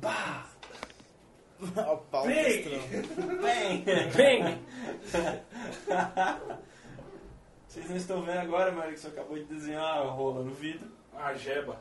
Bah! 0.00 0.44
O 1.60 1.96
pau 2.10 2.26
Bem! 2.26 2.64
Bem! 3.40 3.84
Bem, 4.14 4.58
Vocês 7.68 7.88
não 7.90 7.96
estão 7.96 8.22
vendo 8.22 8.38
agora, 8.38 8.72
mas 8.72 8.94
que 8.94 9.00
você 9.00 9.08
acabou 9.08 9.36
de 9.38 9.44
desenhar 9.44 9.84
a 9.84 10.00
rola 10.02 10.42
no 10.42 10.52
vidro. 10.52 10.88
A 11.18 11.34
jeba. 11.34 11.80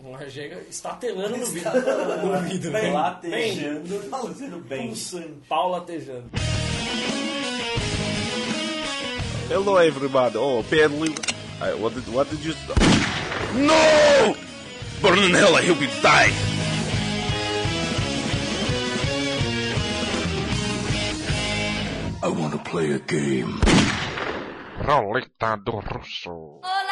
uma 0.00 0.28
jega 0.28 0.62
estatelando 0.68 1.36
no 1.36 1.46
vidro. 1.46 1.72
no 1.72 2.40
vidro. 2.40 2.72
Bem, 2.72 2.82
Bem, 2.82 2.92
latejando, 2.92 4.00
fazendo 4.10 4.58
bem. 4.64 4.88
Pulsante. 4.88 5.40
pau 5.48 5.70
latejando. 5.70 6.24
Hello, 9.50 9.78
everybody. 9.78 10.36
Oh, 10.38 10.62
badly. 10.62 11.14
I, 11.60 11.74
what 11.74 11.94
did 11.94 12.08
what 12.14 12.30
did 12.30 12.42
you? 12.44 12.54
No! 13.54 14.49
Burn 15.02 15.18
in 15.18 15.32
hell! 15.32 15.56
I 15.56 15.64
hope 15.64 15.80
you 15.80 15.88
die. 16.02 16.30
I 22.22 22.28
want 22.28 22.52
to 22.52 22.58
play 22.70 22.92
a 22.92 22.98
game. 22.98 23.60
Roleta 24.82 25.56
do 25.64 25.80
Russo. 25.80 26.60
Oh 26.62 26.89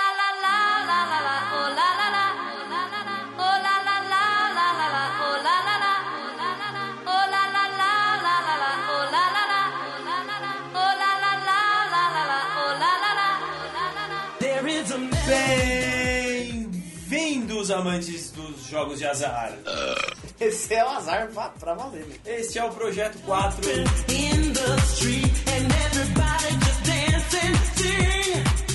Bem-vindos, 17.58 17.70
amantes 17.72 18.30
dos 18.30 18.66
jogos 18.66 19.00
de 19.00 19.04
azar. 19.04 19.52
Esse 20.38 20.74
é 20.74 20.84
o 20.84 20.88
azar 20.90 21.26
pra, 21.34 21.48
pra 21.48 21.74
valer. 21.74 22.06
né? 22.06 22.14
Este 22.24 22.56
é 22.56 22.64
o 22.64 22.70
Projeto 22.70 23.19
4. 23.27 23.60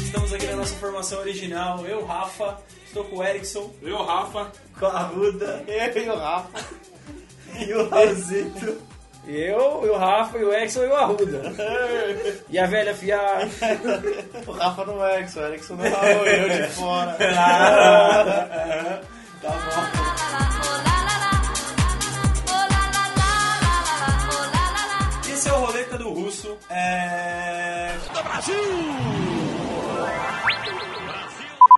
Estamos 0.04 0.34
aqui 0.34 0.46
na 0.48 0.56
nossa 0.58 0.76
formação 0.76 1.20
original. 1.20 1.86
Eu, 1.86 2.06
Rafa, 2.06 2.58
estou 2.86 3.06
com 3.06 3.18
o 3.20 3.24
Erickson, 3.24 3.74
Eu, 3.82 4.04
Rafa. 4.04 4.52
com 4.78 4.86
a 4.88 5.00
Ruda 5.04 5.64
Eu 5.66 6.04
e 6.04 6.10
o 6.10 6.18
Rafa. 6.18 6.66
e 7.66 7.74
o 7.74 7.90
Raulzito. 7.90 8.93
Eu, 9.26 9.86
e 9.86 9.90
o 9.90 9.98
Rafa, 9.98 10.38
e 10.38 10.44
o 10.44 10.54
Exxon 10.54 10.84
e 10.84 10.88
o 10.88 10.96
Arruda. 10.96 11.42
E 12.50 12.60
a 12.60 12.66
velha 12.68 12.94
fiar. 12.94 13.48
O 14.46 14.52
Rafa 14.52 14.86
no 14.86 15.04
Exo, 15.06 15.40
o 15.40 15.44
Erickson 15.44 15.76
no 15.76 15.84
Raul, 15.90 16.26
eu 16.28 16.50
de 16.50 16.68
fora. 16.76 17.18
Tá 19.42 19.50
bom. 19.50 20.14
Esse 25.34 25.50
é 25.50 25.54
o 25.54 25.60
Roleta 25.66 25.98
do 25.98 26.10
Russo. 26.10 26.58
É... 26.70 27.96
Do 28.14 28.24
Brasil! 28.24 28.56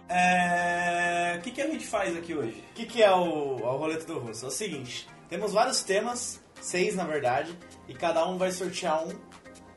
É... 0.09 1.35
O 1.37 1.41
que, 1.41 1.51
que 1.51 1.61
a 1.61 1.67
gente 1.67 1.85
faz 1.87 2.17
aqui 2.17 2.33
hoje? 2.33 2.63
O 2.71 2.73
que, 2.73 2.85
que 2.85 3.03
é 3.03 3.11
o, 3.11 3.57
o 3.61 3.77
roleta 3.77 4.05
do 4.05 4.19
russo? 4.19 4.45
É 4.45 4.47
o 4.47 4.51
seguinte, 4.51 5.07
temos 5.29 5.53
vários 5.53 5.83
temas, 5.83 6.41
seis 6.65 6.95
na 6.95 7.03
verdade, 7.03 7.55
e 7.87 7.93
cada 7.93 8.27
um 8.27 8.37
vai 8.37 8.51
sortear 8.51 9.03
um 9.05 9.11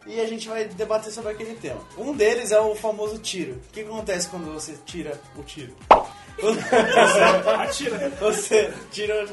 e 0.07 0.21
a 0.21 0.27
gente 0.27 0.49
vai 0.49 0.65
debater 0.65 1.13
sobre 1.13 1.33
aquele 1.33 1.55
tema. 1.55 1.81
Um 1.99 2.15
deles 2.15 2.51
é 2.51 2.59
o 2.59 2.75
famoso 2.75 3.19
tiro. 3.19 3.53
O 3.53 3.73
que, 3.73 3.83
acontece 3.83 4.27
quando 4.29 4.51
você 4.53 4.75
tira 4.87 5.21
o 5.37 5.43
tiro? 5.43 5.75
Atira. 7.61 8.09
Você 8.19 8.73
tira. 8.91 9.27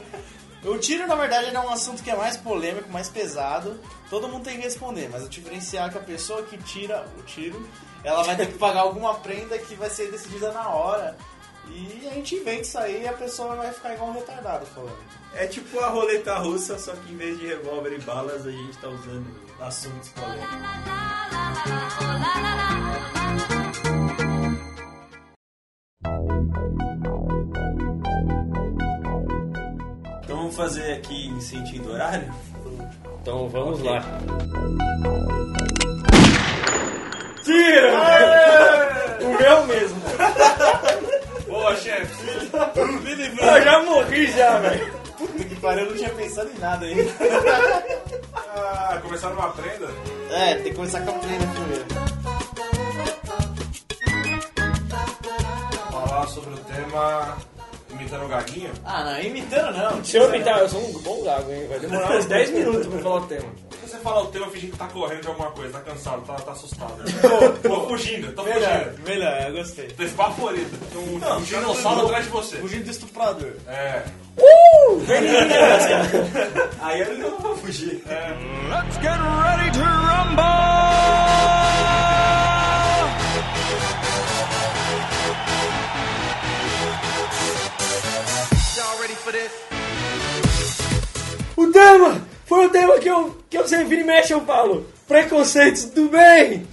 O 0.65 0.77
tiro, 0.77 1.07
na 1.07 1.15
verdade, 1.15 1.55
é 1.55 1.59
um 1.59 1.69
assunto 1.69 2.03
que 2.03 2.11
é 2.11 2.15
mais 2.15 2.35
polêmico, 2.35 2.91
mais 2.91 3.07
pesado. 3.07 3.79
Todo 4.09 4.27
mundo 4.27 4.43
tem 4.43 4.57
que 4.57 4.63
responder, 4.63 5.07
mas 5.09 5.23
o 5.23 5.29
diferencial 5.29 5.87
é 5.87 5.91
que 5.91 5.97
a 5.97 6.01
pessoa 6.01 6.43
que 6.43 6.57
tira 6.57 7.05
o 7.17 7.23
tiro, 7.23 7.65
ela 8.03 8.23
vai 8.23 8.35
ter 8.35 8.47
que 8.47 8.57
pagar 8.57 8.81
alguma 8.81 9.13
prenda 9.15 9.57
que 9.57 9.75
vai 9.75 9.89
ser 9.89 10.11
decidida 10.11 10.51
na 10.51 10.67
hora. 10.69 11.15
E 11.69 12.07
a 12.07 12.13
gente 12.13 12.35
inventa 12.35 12.61
isso 12.61 12.77
aí 12.77 13.03
e 13.03 13.07
a 13.07 13.13
pessoa 13.13 13.55
vai 13.55 13.71
ficar 13.71 13.93
igual 13.93 14.09
um 14.09 14.13
retardado 14.13 14.65
falando. 14.67 14.97
É 15.33 15.47
tipo 15.47 15.79
a 15.79 15.87
roleta 15.87 16.35
russa, 16.37 16.77
só 16.77 16.93
que 16.93 17.11
em 17.11 17.17
vez 17.17 17.37
de 17.39 17.47
revólver 17.47 17.93
e 17.93 18.01
balas, 18.01 18.45
a 18.45 18.51
gente 18.51 18.77
tá 18.77 18.87
usando 18.87 19.25
assuntos 19.59 20.09
polêmicos. 20.09 20.55
Então 30.23 30.37
vamos 30.37 30.55
fazer 30.55 30.93
aqui 30.93 31.27
em 31.27 31.41
sentido 31.41 31.91
horário? 31.91 32.33
Então 33.21 33.49
vamos 33.49 33.81
lá. 33.81 34.01
O 39.21 39.37
meu 39.37 39.65
mesmo. 39.65 40.01
Boa, 41.65 41.75
chefe. 41.77 42.13
Eu 43.41 43.63
já 43.63 43.81
morri 43.81 44.27
já, 44.27 44.59
velho. 44.59 44.93
Puta 45.17 45.43
que 45.43 45.55
pariu, 45.55 45.85
eu 45.85 45.89
não 45.89 45.97
tinha 45.97 46.09
pensado 46.09 46.51
em 46.55 46.59
nada 46.59 46.85
ainda. 46.85 47.11
Ah, 48.35 48.99
começar 49.01 49.29
numa 49.31 49.49
prenda? 49.49 49.87
É, 50.29 50.53
tem 50.55 50.65
que 50.65 50.75
começar 50.75 51.01
com 51.01 51.09
a 51.09 51.13
prenda 51.13 51.47
primeiro. 51.47 51.85
Falar 55.91 56.27
sobre 56.27 56.53
o 56.53 56.57
tema 56.57 57.35
imitando 57.89 58.25
o 58.25 58.27
gaguinho. 58.27 58.71
Ah, 58.85 59.03
não, 59.03 59.19
imitando 59.21 59.75
não. 59.75 60.03
Se 60.03 60.17
eu 60.17 60.29
imitar, 60.29 60.59
eu 60.59 60.69
sou 60.69 60.87
um 60.87 60.93
bom 60.99 61.23
gago, 61.23 61.51
hein? 61.51 61.65
Vai 61.67 61.79
demorar 61.79 62.15
uns 62.15 62.25
10 62.25 62.51
minutos 62.51 62.85
pra 62.85 62.99
falar 62.99 63.15
o 63.21 63.25
tema. 63.25 63.49
Falar 64.05 64.21
o 64.21 64.27
tema, 64.27 64.45
fingir 64.51 64.69
que 64.69 64.77
tá 64.77 64.87
correndo 64.87 65.21
de 65.21 65.27
alguma 65.29 65.49
coisa, 65.49 65.73
tá 65.73 65.79
cansado, 65.79 66.21
tá, 66.27 66.35
tá 66.35 66.51
assustado. 66.51 66.93
tô 67.63 67.87
fugindo, 67.87 68.31
tô 68.33 68.43
Melhor, 68.43 68.83
fugindo. 68.91 69.03
melhor, 69.03 69.41
eu 69.47 69.53
gostei. 69.53 69.87
Tô 69.87 70.03
esbaforido. 70.03 70.77
Tem 70.91 71.01
um, 71.01 71.15
um 71.15 71.41
dinossauro 71.41 72.05
atrás 72.05 72.25
de 72.25 72.29
você. 72.29 72.57
Fugindo 72.57 72.83
do 72.83 72.91
estuprador. 72.91 73.53
É. 73.67 74.03
Aí 76.81 77.01
eu 77.01 77.17
não 77.17 77.39
vou 77.39 77.57
fugir. 77.57 78.03
Let's 78.69 78.95
get 79.01 79.17
ready 79.17 79.71
to 79.71 79.79
rumble! 79.79 80.45
O 91.57 91.71
tema! 91.71 92.34
Foi 92.55 92.67
o 92.67 92.69
tema 92.69 92.97
que 92.97 93.09
eu, 93.09 93.35
que 93.49 93.57
eu 93.57 93.67
sempre 93.67 94.01
mexe, 94.01 94.31
eu 94.31 94.39
falo. 94.45 94.85
Preconceitos 95.07 95.85
do 95.85 96.09
bem! 96.09 96.65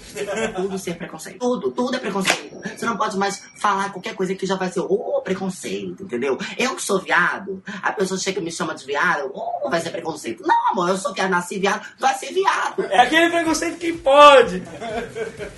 Tudo 0.57 0.79
ser 0.79 0.97
preconceito. 0.97 1.39
Tudo, 1.39 1.71
tudo 1.71 1.97
é 1.97 1.99
preconceito. 1.99 2.57
Você 2.77 2.87
não 2.87 2.97
pode 2.97 3.17
mais 3.19 3.43
falar 3.57 3.93
qualquer 3.93 4.15
coisa 4.15 4.35
que 4.35 4.47
já 4.47 4.57
vai 4.57 4.71
ser, 4.73 4.81
oh, 4.81 5.21
preconceito, 5.23 6.03
entendeu? 6.03 6.39
Eu 6.57 6.75
que 6.75 6.83
sou 6.83 6.99
viado, 6.99 7.63
a 7.83 7.93
pessoa 7.93 8.19
chega 8.19 8.41
e 8.41 8.43
me 8.43 8.51
chama 8.51 8.75
de 8.75 8.87
viado, 8.87 9.31
oh, 9.35 9.69
vai 9.69 9.81
ser 9.81 9.91
preconceito. 9.91 10.43
Não, 10.47 10.71
amor, 10.71 10.89
eu 10.89 10.97
sou 10.97 11.13
viado, 11.13 11.31
nasci 11.31 11.59
viado, 11.59 11.87
vai 11.99 12.15
ser 12.15 12.33
viado. 12.33 12.85
É 12.91 13.01
aquele 13.01 13.29
preconceito 13.31 13.77
que 13.77 13.93
pode! 13.93 14.63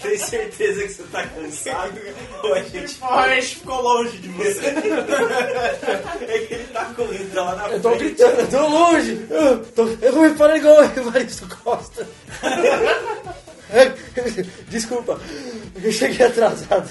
Tem 0.02 0.18
certeza 0.18 0.82
que 0.82 0.88
você 0.88 1.02
tá 1.04 1.26
cansado? 1.28 1.92
Ou 2.42 2.54
a 2.54 2.62
gente, 2.62 2.98
a 3.02 3.34
gente 3.34 3.56
ficou 3.56 3.80
longe 3.82 4.18
de 4.18 4.28
você. 4.30 4.66
é 4.66 6.38
que 6.46 6.54
ele 6.54 6.64
tá 6.72 6.84
correndo 6.96 7.34
lá 7.34 7.54
na 7.54 7.68
Eu 7.68 7.80
tô 7.80 7.90
frente. 7.90 8.04
gritando, 8.04 8.40
eu 8.40 8.50
tô 8.50 8.68
longe! 8.68 9.26
Eu, 9.30 9.64
tô, 9.66 9.86
eu 10.02 10.12
vou 10.12 10.22
me 10.28 10.34
parar 10.34 10.56
igual 10.56 10.76
o 10.78 10.84
Evaristo 10.84 11.46
Costa. 11.62 12.08
Desculpa, 14.68 15.20
eu 15.82 15.92
cheguei 15.92 16.26
atrasado. 16.26 16.90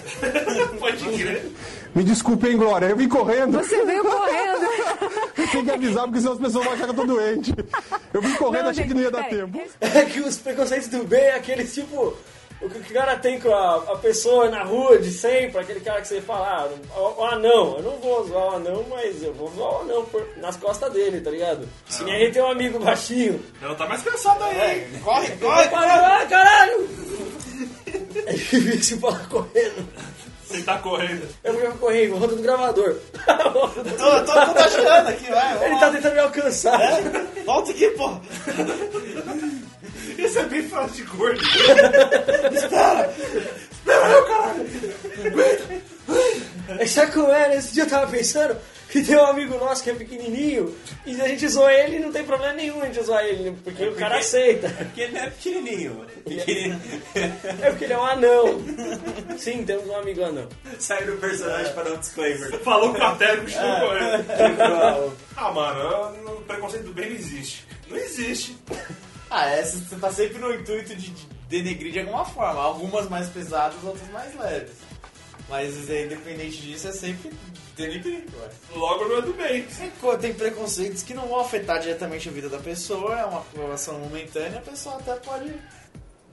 Pode 0.79 1.03
crer. 1.03 1.51
Me 1.95 2.03
desculpe, 2.03 2.47
hein, 2.47 2.57
Glória. 2.57 2.88
Eu 2.88 2.97
vim 2.97 3.07
correndo. 3.07 3.59
Você 3.59 3.85
veio 3.85 4.03
correndo. 4.03 4.67
Tem 5.51 5.63
que 5.63 5.71
avisar, 5.71 6.06
porque 6.06 6.19
senão 6.19 6.33
as 6.33 6.39
pessoas 6.39 6.65
vão 6.65 6.74
achar 6.74 6.86
que 6.86 6.89
eu 6.89 6.95
tô 6.95 7.06
doente. 7.06 7.53
Eu 8.12 8.21
vim 8.21 8.33
correndo, 8.33 8.63
Não, 8.63 8.69
achei 8.71 8.83
gente, 8.83 8.88
que 8.88 8.94
não 8.95 9.03
ia 9.03 9.12
dar 9.12 9.30
tempo. 9.30 9.62
É 9.80 10.06
que 10.06 10.19
os 10.19 10.38
preconceitos 10.38 10.88
do 10.88 11.03
bem 11.03 11.21
é 11.21 11.36
aqueles 11.36 11.74
tipo. 11.74 12.15
O 12.63 12.69
que 12.69 12.80
o 12.80 12.94
cara 12.94 13.18
tem 13.18 13.39
com 13.39 13.54
a, 13.54 13.75
a 13.75 13.98
pessoa 13.98 14.50
na 14.50 14.63
rua 14.63 14.98
de 14.98 15.12
sempre, 15.12 15.60
aquele 15.60 15.81
cara 15.81 16.01
que 16.01 16.07
você 16.07 16.21
fala, 16.21 16.48
ah, 16.94 16.98
o, 17.00 17.21
o 17.21 17.24
anão, 17.25 17.75
eu 17.77 17.83
não 17.83 17.98
vou 17.98 18.25
zoar 18.25 18.54
o 18.54 18.56
anão, 18.56 18.86
mas 18.89 19.21
eu 19.21 19.33
vou 19.33 19.51
zoar 19.54 19.74
o 19.74 19.81
anão 19.81 20.06
por- 20.06 20.25
nas 20.38 20.56
costas 20.56 20.92
dele, 20.94 21.19
tá 21.19 21.30
ligado? 21.30 21.68
Se 21.89 22.04
nem 22.06 22.15
a 22.15 22.19
gente 22.19 22.33
tem 22.33 22.42
um 22.42 22.48
amigo 22.51 22.80
baixinho. 22.80 23.44
Ela 23.62 23.75
tá 23.75 23.86
mais 23.86 24.01
cansada 24.01 24.45
aí. 24.45 24.80
hein? 24.80 25.01
Corre, 25.04 25.30
corre. 25.38 25.68
parar 25.68 26.01
lá, 26.01 26.25
caralho! 26.25 26.88
É 28.25 28.33
difícil 28.33 29.00
falar 29.00 29.27
correndo. 29.27 29.88
Você 30.48 30.62
tá 30.62 30.77
correndo. 30.80 31.27
Eu 31.44 31.54
vou 31.54 31.71
correr, 31.74 32.07
vou 32.09 32.19
rodando 32.19 32.39
o 32.39 32.44
gravador. 32.44 32.95
Tô, 33.25 34.24
tô, 34.24 34.54
tô 34.54 34.59
ajudando 34.59 35.07
aqui, 35.09 35.30
vai. 35.31 35.66
Ele 35.66 35.80
tá 35.80 35.89
tentando 35.92 36.13
me 36.13 36.19
alcançar. 36.19 36.80
Volta 37.45 37.71
aqui, 37.71 37.88
pô. 37.92 38.09
Isso 40.23 40.39
é 40.39 40.45
bem 40.45 40.63
fácil 40.63 41.05
de 41.05 41.11
gordo. 41.11 41.41
É 46.79 46.87
sabe 46.87 47.11
como 47.11 47.29
era? 47.29 47.55
Esse 47.55 47.73
dia 47.73 47.83
eu 47.83 47.89
tava 47.89 48.09
pensando, 48.09 48.57
que 48.89 49.01
tem 49.01 49.17
um 49.17 49.25
amigo 49.25 49.57
nosso 49.57 49.83
que 49.83 49.89
é 49.89 49.93
pequenininho 49.93 50.75
e 51.05 51.19
a 51.19 51.27
gente 51.27 51.47
zoa 51.47 51.73
ele 51.73 51.97
e 51.97 51.99
não 51.99 52.11
tem 52.11 52.23
problema 52.23 52.53
nenhum 52.53 52.81
a 52.81 52.85
gente 52.85 53.03
zoar 53.03 53.25
ele, 53.25 53.57
porque, 53.63 53.85
o 53.85 53.95
cara 53.95 54.19
aceita. 54.19 54.69
Porque 54.69 55.01
ele 55.01 55.13
não 55.13 55.21
é 55.21 55.29
pequenininho. 55.31 56.05
Pequenininho. 56.23 56.81
É 57.15 57.69
porque 57.71 57.85
ele 57.85 57.93
é 57.93 57.97
um 57.97 58.05
anão. 58.05 58.61
Sim, 59.37 59.65
temos 59.65 59.87
um 59.87 59.95
amigo 59.95 60.23
anão. 60.23 60.47
Sai 60.77 61.03
do 61.05 61.13
personagem 61.17 61.73
para 61.73 61.83
dar 61.83 61.93
um 61.93 61.97
disclaimer. 61.97 62.59
Falou 62.59 62.93
com 62.93 63.03
a 63.03 63.15
tela 63.15 63.33
e 63.33 63.41
continuou 63.41 63.79
correndo. 63.79 65.17
Ah, 65.35 65.51
mano, 65.51 66.37
o 66.37 66.41
preconceito 66.43 66.85
do 66.85 66.93
bem 66.93 67.09
não 67.09 67.15
existe. 67.15 67.65
Não 67.89 67.97
existe. 67.97 68.55
Ah, 69.35 69.50
essa 69.50 69.77
você 69.80 69.95
tá 69.95 70.12
sempre 70.12 70.38
no 70.38 70.53
intuito 70.53 70.95
de 70.95 71.09
de 71.09 71.27
denegrir 71.50 71.91
de 71.91 72.00
alguma 72.00 72.24
forma. 72.25 72.62
Algumas 72.62 73.07
mais 73.09 73.30
pesadas, 73.30 73.83
outras 73.83 74.07
mais 74.09 74.33
leves. 74.39 74.74
Mas 75.50 75.89
é, 75.89 76.06
independente 76.06 76.57
disso, 76.57 76.88
é 76.88 76.91
sempre 76.91 77.31
denegrir, 77.75 78.25
ué. 78.41 78.50
Logo 78.75 79.06
não 79.07 79.18
é 79.18 79.21
do 79.21 79.33
bem. 79.33 79.63
Tem 79.63 79.91
co- 80.01 80.18
Tem 80.18 80.33
preconceitos 80.33 81.03
que 81.03 81.13
não 81.13 81.27
vão 81.27 81.39
afetar 81.39 81.80
diretamente 81.80 82.30
a 82.30 82.31
vida 82.31 82.47
da 82.50 82.57
pessoa, 82.59 83.19
é 83.19 83.25
uma 83.25 83.39
aprovação 83.39 84.00
momentânea, 84.00 84.59
a 84.59 84.62
pessoa 84.62 84.95
até 84.95 85.13
pode 85.15 85.53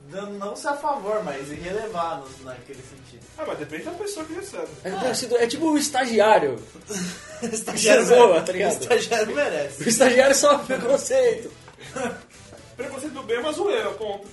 não, 0.09 0.55
ser 0.57 0.69
a 0.69 0.77
favor, 0.77 1.23
mas 1.25 1.49
relevar 1.51 2.21
nos- 2.21 2.45
naquele 2.45 2.83
sentido. 2.83 3.25
Ah, 3.39 3.45
mas 3.47 3.59
depende 3.59 3.85
da 3.85 3.91
pessoa 3.93 4.25
que 4.27 4.33
recebe. 4.35 4.69
É, 4.85 5.43
é 5.45 5.47
tipo 5.47 5.67
o 5.71 5.79
estagiário. 5.79 6.59
O 7.43 7.47
estagiário, 7.53 8.07
mere- 8.07 8.41
tá 8.43 8.53
ligado? 8.53 8.71
o 8.73 8.81
estagiário 8.83 9.35
merece. 9.35 9.83
O 9.85 9.89
estagiário 9.89 10.35
sofre 10.35 10.77
preconceito. 10.77 11.51
Preconceito 12.81 13.13
do 13.13 13.23
bem 13.23 13.37
é 13.37 13.41
uma 13.41 13.53
zoeira, 13.53 13.91
ponto. 13.91 14.27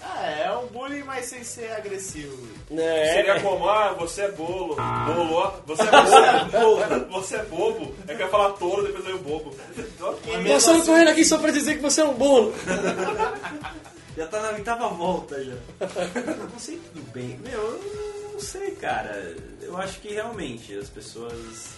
Ah, 0.00 0.30
é 0.30 0.52
um 0.56 0.66
bullying, 0.68 1.02
mas 1.02 1.26
sem 1.26 1.42
ser 1.42 1.72
agressivo. 1.72 2.38
É, 2.70 3.14
Seria 3.14 3.40
como, 3.40 3.68
ah, 3.68 3.92
você 3.98 4.22
é 4.22 4.30
bolo. 4.30 4.76
Bolo, 4.76 5.34
ó. 5.34 5.54
Você 5.66 5.82
é 5.82 6.44
bobo. 6.60 7.10
você 7.10 7.36
é 7.36 7.42
bobo. 7.42 7.94
É 8.06 8.14
que 8.14 8.22
eu 8.22 8.26
ia 8.26 8.30
falar 8.30 8.52
touro, 8.52 8.84
depois 8.84 9.04
veio 9.04 9.18
bobo. 9.18 9.52
Ok. 10.00 10.44
Passando 10.46 10.86
correndo 10.86 11.08
aqui 11.08 11.24
só 11.24 11.38
pra 11.38 11.50
dizer 11.50 11.74
que 11.74 11.82
você 11.82 12.00
é 12.00 12.04
um 12.04 12.14
bolo. 12.14 12.54
Já 14.16 14.26
tá 14.28 14.40
na 14.40 14.50
oitava 14.50 14.88
volta 14.88 15.44
já. 15.44 15.54
Preconceito 15.86 16.92
do 16.92 17.02
bem. 17.12 17.38
Meu, 17.42 17.60
eu 17.60 18.30
não 18.32 18.40
sei, 18.40 18.72
cara. 18.72 19.36
Eu 19.60 19.76
acho 19.76 20.00
que 20.00 20.12
realmente 20.12 20.76
as 20.76 20.88
pessoas. 20.88 21.70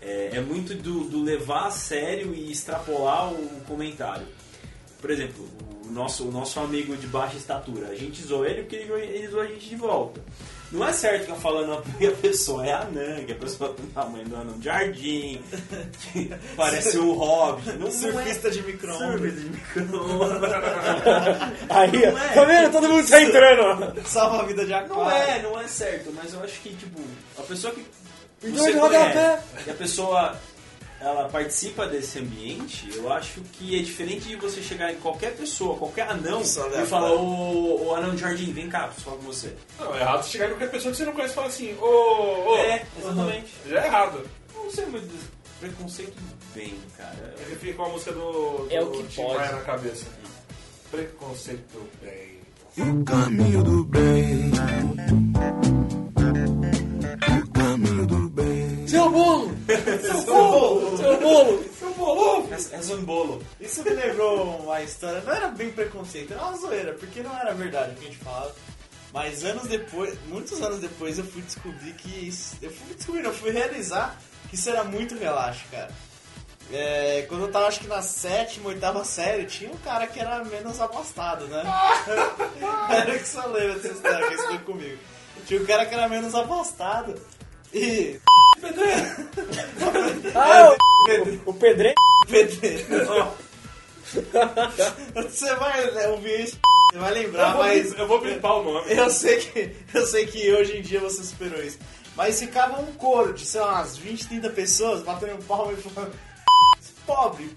É, 0.00 0.36
é 0.36 0.40
muito 0.40 0.74
do, 0.74 1.04
do 1.04 1.22
levar 1.22 1.66
a 1.66 1.70
sério 1.70 2.34
e 2.34 2.50
extrapolar 2.50 3.30
o 3.30 3.60
comentário. 3.66 4.26
Por 5.00 5.10
exemplo, 5.10 5.46
o 5.88 5.90
nosso, 5.92 6.26
o 6.28 6.32
nosso 6.32 6.58
amigo 6.60 6.96
de 6.96 7.06
baixa 7.06 7.36
estatura. 7.36 7.88
A 7.88 7.94
gente 7.94 8.22
zoou 8.22 8.44
ele 8.44 8.62
porque 8.62 8.76
ele, 8.76 8.86
zoou- 8.86 8.98
ele 8.98 9.40
a 9.40 9.46
gente 9.54 9.68
de 9.68 9.76
volta. 9.76 10.20
Não 10.72 10.84
é 10.84 10.92
certo 10.92 11.22
ficar 11.26 11.36
falando 11.36 11.80
que 11.96 12.06
a 12.08 12.10
pessoa 12.10 12.66
é 12.66 12.72
anã, 12.72 13.24
que 13.24 13.30
a 13.30 13.36
pessoa 13.36 13.72
tem 13.72 13.84
o 13.84 13.88
tamanho 13.90 14.24
do 14.28 14.34
anão 14.36 14.58
de 14.58 14.64
jardim, 14.64 15.40
que 16.12 16.28
parece 16.56 16.98
um 16.98 17.12
hobbit. 17.12 17.68
Não, 17.74 17.78
não 17.78 17.86
é 17.86 17.90
Surfista 17.92 18.50
de 18.50 18.62
micro-ondas. 18.62 19.08
Surfista 19.20 19.40
de 19.42 19.48
micro-ondas. 19.48 20.52
Aí. 21.70 21.92
Não 21.92 22.18
é. 22.18 22.28
Tá 22.34 22.44
vendo? 22.44 22.72
Todo 22.72 22.88
mundo 22.88 23.08
tá 23.08 23.22
entrando. 23.22 24.02
Salva 24.06 24.42
a 24.42 24.44
vida 24.44 24.64
de 24.64 24.70
Não 24.72 24.78
aquário. 24.78 25.30
é, 25.30 25.42
não 25.42 25.60
é 25.60 25.68
certo, 25.68 26.12
mas 26.12 26.34
eu 26.34 26.42
acho 26.42 26.60
que, 26.60 26.70
tipo, 26.74 27.00
a 27.38 27.42
pessoa 27.42 27.72
que 27.72 27.84
Então 28.42 28.56
você 28.64 28.72
conhece 28.72 29.38
e 29.66 29.70
a 29.70 29.74
pessoa 29.74 30.36
ela 31.00 31.28
participa 31.28 31.86
desse 31.86 32.18
ambiente, 32.18 32.88
eu 32.94 33.12
acho 33.12 33.40
que 33.52 33.78
é 33.78 33.82
diferente 33.82 34.28
de 34.28 34.36
você 34.36 34.62
chegar 34.62 34.92
em 34.92 34.96
qualquer 34.96 35.36
pessoa, 35.36 35.76
qualquer 35.76 36.08
anão, 36.08 36.42
e 36.42 36.86
falar, 36.86 37.12
ô, 37.12 37.86
ô 37.86 37.94
anão 37.94 38.14
de 38.14 38.20
jardim, 38.20 38.52
vem 38.52 38.68
cá, 38.68 38.86
preciso 38.86 39.04
falar 39.04 39.16
com 39.18 39.22
você. 39.24 39.56
Não, 39.78 39.94
é 39.94 40.00
errado 40.00 40.24
você 40.24 40.30
chegar 40.30 40.46
em 40.46 40.50
qualquer 40.50 40.70
pessoa 40.70 40.92
que 40.92 40.98
você 40.98 41.04
não 41.04 41.12
conhece 41.12 41.32
e 41.32 41.34
falar 41.34 41.46
assim, 41.48 41.76
ô, 41.78 42.50
ô. 42.50 42.56
É, 42.56 42.86
exatamente. 42.98 43.52
Já 43.68 43.82
é 43.82 43.86
errado. 43.86 44.26
Não 44.54 44.70
sei 44.70 44.86
muito 44.86 45.36
preconceito 45.60 46.16
bem, 46.54 46.74
cara. 46.96 47.34
Ele 47.40 47.56
fica 47.56 47.74
com 47.74 47.84
a 47.84 47.88
música 47.88 48.12
do, 48.12 48.66
do 48.66 48.68
É 48.70 48.80
o 48.82 48.90
que 48.90 49.02
Tim 49.04 49.22
pode. 49.22 49.36
Maia 49.38 49.52
na 49.52 49.60
cabeça. 49.60 50.06
Preconceito 50.90 51.72
do 51.72 51.90
bem. 52.02 52.36
O 52.78 53.04
caminho 53.04 53.62
do 53.62 53.84
bem. 53.84 54.52
Seu 58.96 59.10
bolo! 59.10 59.56
Seu 60.00 60.24
bolo! 60.24 60.96
Seu 60.96 61.20
bolo! 61.20 61.64
Seu 61.78 61.94
bolo! 61.94 62.48
É, 62.50 62.76
é 62.76 62.94
um 62.94 63.04
bolo. 63.04 63.42
Isso 63.60 63.82
me 63.82 63.90
lembrou 63.90 64.60
uma 64.60 64.82
história, 64.82 65.20
não 65.20 65.34
era 65.34 65.48
bem 65.48 65.70
preconceito, 65.70 66.32
era 66.32 66.42
uma 66.42 66.56
zoeira, 66.56 66.94
porque 66.94 67.22
não 67.22 67.36
era 67.38 67.52
verdade 67.52 67.92
o 67.92 67.94
que 67.94 68.06
a 68.06 68.08
gente 68.08 68.24
falava. 68.24 68.54
Mas 69.12 69.44
anos 69.44 69.68
depois, 69.68 70.18
muitos 70.28 70.62
anos 70.62 70.80
depois, 70.80 71.18
eu 71.18 71.24
fui 71.24 71.42
descobrir 71.42 71.92
que 71.92 72.08
isso. 72.26 72.56
Eu 72.62 72.70
fui 72.70 72.94
descobrir, 72.94 73.22
não, 73.22 73.30
eu 73.30 73.36
fui 73.36 73.50
realizar 73.50 74.18
que 74.48 74.54
isso 74.54 74.70
era 74.70 74.82
muito 74.82 75.14
relaxo, 75.14 75.64
cara. 75.70 75.90
É, 76.72 77.26
quando 77.28 77.42
eu 77.42 77.52
tava 77.52 77.66
acho 77.66 77.80
que 77.80 77.86
na 77.86 78.00
sétima, 78.00 78.70
oitava 78.70 79.04
série, 79.04 79.44
tinha 79.44 79.70
um 79.70 79.76
cara 79.78 80.06
que 80.06 80.18
era 80.18 80.42
menos 80.42 80.80
abastado, 80.80 81.46
né? 81.48 81.62
era 82.90 83.18
que 83.18 83.28
só 83.28 83.46
lembra 83.46 83.74
dessa 83.78 83.94
história 83.94 84.26
que 84.26 84.34
estudou 84.34 84.58
comigo. 84.60 84.98
Tinha 85.46 85.60
um 85.60 85.66
cara 85.66 85.84
que 85.84 85.94
era 85.94 86.08
menos 86.08 86.34
abastado. 86.34 87.14
E. 87.76 88.20
Ah, 90.34 90.74
o, 91.44 91.50
o 91.50 91.54
pedreiro. 91.54 91.94
Pedreiro. 92.28 93.32
Você 95.14 95.54
vai 95.54 96.06
ouvir 96.08 96.44
isso, 96.44 96.58
você 96.90 96.98
vai 96.98 97.12
lembrar, 97.12 97.48
Eu 97.48 97.52
vou, 97.52 97.62
mas 97.62 97.98
eu 97.98 98.06
vou 98.06 98.20
blipar 98.20 98.58
o 98.58 98.64
nome. 98.64 98.92
eu 98.92 99.10
sei 99.10 99.38
que 99.38 99.76
eu 99.94 100.06
sei 100.06 100.26
que 100.26 100.52
hoje 100.52 100.78
em 100.78 100.82
dia 100.82 101.00
você 101.00 101.22
superou 101.22 101.62
isso. 101.62 101.78
Mas 102.14 102.38
ficava 102.40 102.80
um 102.80 102.92
coro 102.92 103.32
de, 103.34 103.44
sei 103.44 103.60
lá, 103.60 103.74
umas 103.74 103.96
20, 103.96 104.28
30 104.28 104.50
pessoas 104.50 105.02
batendo 105.02 105.42
palma 105.44 105.72
e 105.72 105.76
falando 105.76 106.12
pobre, 107.06 107.50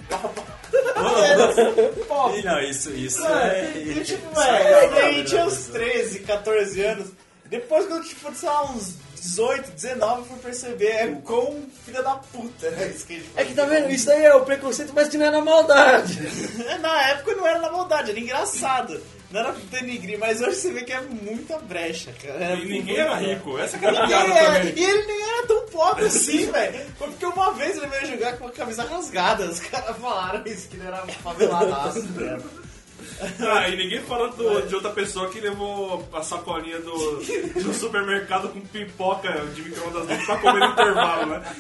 pobre. 2.08 2.42
Não, 2.44 2.62
isso, 2.62 2.92
isso 2.92 3.26
É, 3.26 3.72
é... 3.74 3.78
e, 3.78 4.04
tipo, 4.04 4.32
isso 4.32 4.42
é 4.42 4.64
velho, 4.64 4.94
legal, 4.94 5.12
eu 5.12 5.26
tinha 5.26 5.42
né, 5.42 5.48
uns 5.48 5.58
pessoa? 5.58 5.80
13, 5.80 6.20
14 6.20 6.82
anos. 6.82 7.12
Depois, 7.46 7.88
quando 7.88 8.04
eu 8.04 8.08
tipo, 8.08 8.34
sei 8.36 8.48
lá, 8.48 8.72
uns 8.72 8.96
18, 9.22 9.72
19, 9.72 10.20
eu 10.20 10.26
fui 10.26 10.38
perceber 10.40 10.88
é, 10.88 11.08
quão 11.24 11.64
filha 11.86 12.02
da 12.02 12.16
puta 12.16 12.70
né, 12.72 12.88
isso 12.96 13.06
que 13.06 13.14
a 13.14 13.18
gente 13.18 13.30
É 13.36 13.46
que 13.46 13.54
tá 13.54 13.66
vendo? 13.66 13.90
Isso 13.92 14.06
daí 14.08 14.24
é 14.26 14.34
o 14.36 14.42
preconceito, 14.46 14.92
mas 14.96 15.08
que 15.10 15.18
não 15.18 15.26
é 15.28 15.32
na 15.32 15.42
maldade. 15.42 16.20
Na 16.82 17.02
época 17.10 17.36
não 17.36 17.46
era 17.48 17.60
na 17.60 17.72
maldade, 17.72 18.12
era 18.12 18.20
engraçado. 18.20 19.02
Não 19.32 19.42
era 19.42 19.52
denigrir, 19.70 20.18
mas 20.18 20.42
hoje 20.42 20.56
você 20.56 20.72
vê 20.72 20.82
que 20.84 20.92
é 20.92 21.02
muita 21.02 21.60
brecha, 21.60 22.12
cara. 22.20 22.44
Era 22.44 22.56
E 22.56 22.66
ninguém 22.66 22.98
era 22.98 23.14
rico. 23.16 23.60
Essa 23.60 23.78
que 23.78 23.86
é 23.86 23.90
a 23.90 23.94
era- 23.94 24.08
também. 24.08 24.74
E 24.76 24.84
ele 24.84 25.06
nem 25.06 25.22
era 25.22 25.46
tão 25.48 25.66
pobre 25.68 26.06
assim, 26.08 26.52
velho. 26.52 26.80
Foi 26.98 27.08
porque 27.10 27.26
uma 27.28 27.54
vez 27.54 27.78
ele 27.78 27.86
veio 27.88 28.08
jogar 28.08 28.38
com 28.38 28.48
a 28.48 28.52
camisa 28.52 28.84
rasgada. 28.84 29.46
Os 29.46 29.60
caras 29.60 29.96
falaram 29.98 30.42
isso, 30.48 30.68
que 30.68 30.78
ele 30.78 30.88
era 30.88 30.98
faveladaço, 31.24 32.02
velho. 32.08 32.44
Ah, 33.40 33.68
e 33.70 33.76
ninguém 33.76 34.02
falando 34.02 34.36
do- 34.36 34.62
de 34.68 34.76
outra 34.76 34.92
pessoa 34.92 35.30
que 35.30 35.40
levou 35.40 36.08
a 36.14 36.22
sacolinha 36.24 36.80
do, 36.80 36.92
do 37.62 37.74
supermercado 37.74 38.50
com 38.50 38.60
pipoca 38.62 39.32
de 39.54 39.62
micro-ondas 39.64 40.06
dentro 40.08 40.26
pra 40.26 40.38
comer 40.38 40.60
no 40.60 40.72
intervalo, 40.72 41.26
né? 41.28 41.56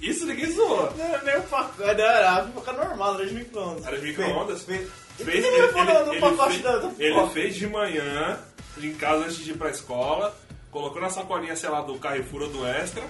Isso 0.00 0.26
ninguém 0.26 0.50
zoou. 0.52 0.92
Não 0.96 1.04
era 1.04 1.22
nem 1.24 1.36
o 1.38 1.42
pacote, 1.42 1.82
era 2.00 2.42
pipoca 2.42 2.72
normal, 2.72 3.14
era 3.16 3.26
de 3.26 3.34
micro-ondas. 3.34 3.86
Era 3.86 3.98
de 3.98 4.06
micro-ondas? 4.06 4.62
Fez- 4.62 4.88
Fez, 5.18 5.44
Ele 5.44 5.56
ele, 5.56 5.66
ele- 6.12 6.20
fez, 6.52 7.00
ele 7.00 7.28
fez 7.30 7.54
de 7.56 7.66
manhã, 7.66 8.38
em 8.80 8.94
casa 8.94 9.24
antes 9.24 9.38
de 9.38 9.50
ir 9.50 9.54
pra 9.58 9.68
escola, 9.70 10.32
colocou 10.70 11.02
na 11.02 11.10
sacolinha, 11.10 11.56
sei 11.56 11.68
lá, 11.70 11.80
do 11.80 11.98
Carrefour 11.98 12.42
ou 12.42 12.48
do 12.48 12.64
Extra, 12.66 13.02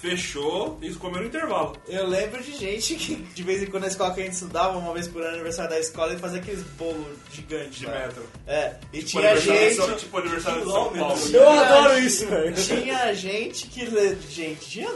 fechou 0.00 0.78
e 0.82 0.92
comeu 0.94 1.20
no 1.20 1.26
intervalo. 1.26 1.76
Eu 1.88 2.06
lembro 2.06 2.42
de 2.42 2.52
gente 2.56 2.94
que, 2.94 3.16
de 3.16 3.42
vez 3.42 3.62
em 3.62 3.66
quando 3.66 3.82
na 3.82 3.88
escola 3.88 4.14
que 4.14 4.20
a 4.20 4.24
gente 4.24 4.34
estudava, 4.34 4.78
uma 4.78 4.92
vez 4.94 5.08
por 5.08 5.22
ano, 5.22 5.34
aniversário 5.34 5.70
da 5.70 5.78
escola, 5.80 6.12
ele 6.12 6.20
fazia 6.20 6.40
aqueles 6.40 6.62
bolos 6.78 7.16
gigantes. 7.32 7.78
De 7.80 7.86
lá. 7.86 7.92
metro. 7.98 8.22
É, 8.46 8.74
e 8.92 9.02
Tipo 9.02 9.20
tinha 9.20 9.36
gente. 9.36 9.74
São- 9.76 9.96
tipo 9.96 10.18
aniversário 10.18 10.60
de 10.64 10.70
São 10.70 10.92
Paulo. 10.92 11.20
Eu 11.20 11.26
Tinha 11.26 11.60
adoro 11.60 11.98
isso, 11.98 12.26
velho. 12.26 12.54
Tinha 12.54 13.12
gente 13.14 13.66
que. 13.66 13.88
Gente, 14.30 14.60
tinha 14.66 14.90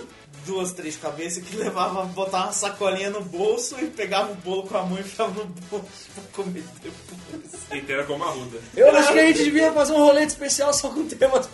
duas, 0.47 0.73
três 0.73 0.97
cabeças 0.97 1.42
que 1.44 1.54
levava, 1.56 2.04
botava 2.04 2.47
uma 2.47 2.52
sacolinha 2.52 3.11
no 3.11 3.21
bolso 3.21 3.76
e 3.80 3.87
pegava 3.87 4.32
o 4.32 4.35
bolo 4.37 4.64
com 4.64 4.76
a 4.76 4.82
mão 4.82 4.99
e 4.99 5.02
ficava 5.04 5.30
no 5.30 5.44
bolso 5.71 5.87
pra 6.14 6.25
comer 6.32 6.64
depois. 6.82 7.80
Inteira 7.80 8.04
como 8.04 8.25
a 8.25 8.30
ruda. 8.30 8.59
Eu 8.76 8.90
acho 8.97 9.12
que 9.12 9.18
a 9.21 9.26
gente 9.26 9.44
devia 9.44 9.73
fazer 9.73 9.92
um 9.92 9.99
rolete 10.04 10.28
especial 10.32 10.73
só 10.75 10.88
com 10.90 11.06
temas. 11.06 11.47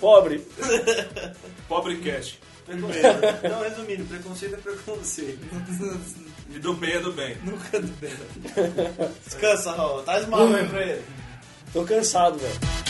Pobre 1.69 1.97
cash. 1.99 2.39
Preconceito. 2.69 3.43
Não, 3.49 3.63
resumindo, 3.63 4.05
preconceito 4.05 4.55
é 4.55 4.59
preconceito. 4.59 5.41
E 6.51 6.59
do 6.59 6.75
bem 6.75 6.93
é 6.93 7.01
do 7.01 7.13
bem. 7.13 7.37
Nunca 7.43 7.81
do 7.81 7.93
bem. 7.95 8.13
Descansa, 9.25 9.73
Raul. 9.73 10.03
Traz 10.03 10.29
uma 10.29 10.43
água 10.43 10.59
aí 10.59 10.69
pra 10.69 10.83
ele. 10.83 11.05
Tô 11.73 11.85
cansado, 11.85 12.39
velho. 12.39 12.89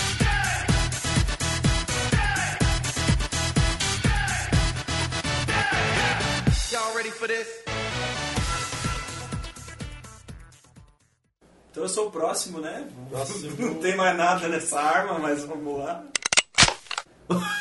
Então 11.71 11.87
eu 11.87 11.89
sou 11.89 12.09
o 12.09 12.11
próximo, 12.11 12.61
né? 12.61 12.89
Não 13.57 13.75
tem 13.75 13.97
mais 13.97 14.17
nada 14.17 14.49
nessa 14.49 14.81
arma, 14.81 15.21
mas 15.21 15.45
vamos 15.45 15.79
lá. 15.79 16.03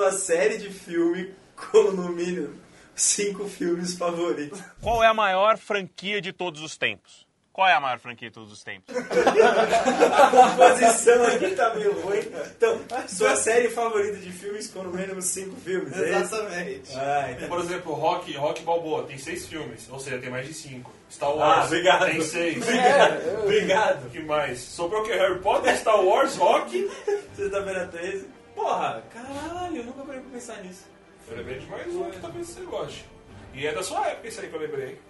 Sua 0.00 0.12
série 0.12 0.56
de 0.56 0.70
filme 0.70 1.34
como 1.54 1.92
no 1.92 2.08
mínimo 2.08 2.54
cinco 2.96 3.46
filmes 3.46 3.92
favoritos. 3.98 4.58
Qual 4.80 5.04
é 5.04 5.08
a 5.08 5.12
maior 5.12 5.58
franquia 5.58 6.22
de 6.22 6.32
todos 6.32 6.62
os 6.62 6.74
tempos? 6.78 7.28
Qual 7.52 7.68
é 7.68 7.74
a 7.74 7.80
maior 7.80 7.98
franquia 7.98 8.28
de 8.30 8.34
todos 8.34 8.50
os 8.50 8.64
tempos? 8.64 8.94
A 8.96 10.30
composição 10.30 11.22
aqui 11.26 11.50
tá 11.50 11.74
meio 11.74 12.00
ruim. 12.00 12.20
Então, 12.56 12.80
sua 13.08 13.36
série 13.36 13.68
favorita 13.68 14.16
de 14.16 14.32
filmes 14.32 14.68
com 14.68 14.82
no 14.84 14.90
mínimo 14.90 15.20
cinco 15.20 15.54
filmes, 15.60 15.92
é 15.92 16.08
isso? 16.12 16.34
Exatamente. 16.34 16.90
Ah, 16.96 17.28
então. 17.32 17.48
Por 17.50 17.58
exemplo, 17.60 17.92
Rock, 17.92 18.34
Rock 18.38 18.62
Balboa 18.62 19.02
tem 19.04 19.18
seis 19.18 19.46
filmes, 19.46 19.86
ou 19.90 20.00
seja, 20.00 20.16
tem 20.18 20.30
mais 20.30 20.46
de 20.46 20.54
cinco. 20.54 20.90
Star 21.12 21.28
Ah, 21.28 21.34
Wars 21.34 21.66
obrigado. 21.66 22.06
tem 22.06 22.22
seis. 22.22 22.64
Obrigado. 23.44 24.06
O 24.06 24.10
que 24.10 24.20
mais? 24.20 24.60
Sobrou 24.60 25.02
o 25.02 25.04
que? 25.04 25.12
Harry 25.12 25.40
Potter, 25.40 25.76
Star 25.76 26.02
Wars, 26.02 26.36
Rock. 26.36 26.90
Sexta-feira 27.36 27.86
13. 27.88 28.39
Porra, 28.60 29.02
caralho, 29.10 29.76
eu 29.78 29.84
nunca 29.84 30.02
parei 30.02 30.20
pra 30.20 30.30
pensar 30.32 30.62
nisso. 30.62 30.84
Eu 31.26 31.38
lembrei 31.38 31.58
de 31.60 31.66
mais 31.66 31.86
um 31.96 32.10
que 32.10 32.20
talvez 32.20 32.46
você 32.46 32.60
goste. 32.60 33.06
E 33.54 33.66
é 33.66 33.72
da 33.72 33.82
sua 33.82 34.06
época 34.06 34.28
isso 34.28 34.38
aí 34.42 34.48
que 34.48 34.54
eu 34.54 34.60
lembrei. 34.60 35.00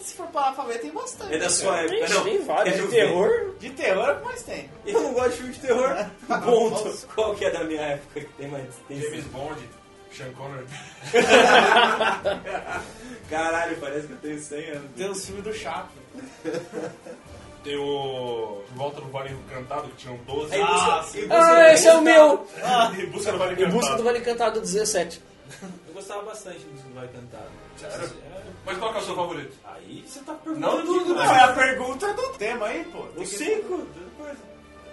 Se 0.00 0.14
for 0.14 0.26
parar 0.26 0.52
pra 0.52 0.64
ver, 0.64 0.80
tem 0.80 0.90
bastante. 0.90 1.32
É 1.34 1.38
da 1.38 1.48
sua 1.48 1.78
época, 1.82 2.06
Tem, 2.06 2.14
não. 2.14 2.24
tem 2.24 2.44
vários. 2.44 2.74
quero 2.74 2.88
De 2.88 2.92
terror. 2.94 3.54
De 3.60 3.70
terror 3.70 4.08
é 4.08 4.12
o 4.12 4.16
que 4.18 4.24
mais 4.24 4.42
tem. 4.42 4.68
Eu 4.84 5.00
não 5.02 5.12
gosto 5.14 5.30
de 5.30 5.36
filme 5.36 5.52
de 5.52 5.60
terror. 5.60 6.06
Ponto. 6.44 7.06
Qual 7.14 7.34
que 7.36 7.44
é 7.44 7.50
da 7.52 7.62
minha 7.62 7.80
época 7.82 8.20
que 8.22 8.32
tem 8.32 8.48
mais? 8.48 8.66
Tem 8.88 9.00
James 9.00 9.24
Bond, 9.26 9.60
Sean 10.12 10.32
Connery. 10.32 10.66
Caralho, 13.30 13.76
parece 13.76 14.08
que 14.08 14.12
eu 14.14 14.18
tenho 14.18 14.40
100 14.40 14.70
anos. 14.70 14.90
Tem 14.96 15.08
os 15.08 15.24
filmes 15.24 15.44
do 15.44 15.54
Chapo. 15.54 15.92
Tem 17.62 17.76
o 17.76 18.62
De 18.68 18.74
Volta 18.76 19.00
no 19.00 19.08
Vale 19.10 19.30
Encantado, 19.32 19.88
que 19.88 19.96
tinham 19.96 20.16
12. 20.26 20.52
Aí 20.54 20.60
você- 20.60 20.66
Ah, 20.66 21.00
e 21.00 21.06
você- 21.06 21.28
Ah, 21.32 21.72
esse 21.74 21.88
é 21.88 21.94
o 21.94 22.02
meu! 22.02 22.46
Em 22.98 23.06
Busca 23.06 23.32
do 23.32 23.38
Vale 23.38 23.50
Em 23.50 23.54
Encantado. 23.54 23.72
busca 23.78 23.96
do 23.96 24.02
Vale 24.04 24.18
Encantado 24.18 24.60
17. 24.60 25.22
Eu 25.88 25.94
gostava 25.94 26.22
bastante 26.22 26.58
do 26.58 26.94
Vai 26.94 27.06
Cantar. 27.08 27.46
Sério? 27.76 28.10
Mas 28.64 28.78
qual 28.78 28.92
que 28.92 28.98
é 28.98 29.02
o 29.02 29.04
seu 29.04 29.14
favorito? 29.14 29.54
Aí 29.64 30.04
você 30.06 30.20
tá 30.20 30.32
Não 30.32 30.38
perguntando 30.38 30.82
tudo, 30.86 30.98
tudo, 31.00 31.14
Não, 31.14 31.22
é 31.34 31.40
a 31.40 31.52
pergunta 31.52 32.14
do 32.14 32.22
tema 32.38 32.66
aí, 32.66 32.84
pô. 32.84 33.02
Tem 33.16 33.26
cinco? 33.26 33.78
Depois. 33.94 34.38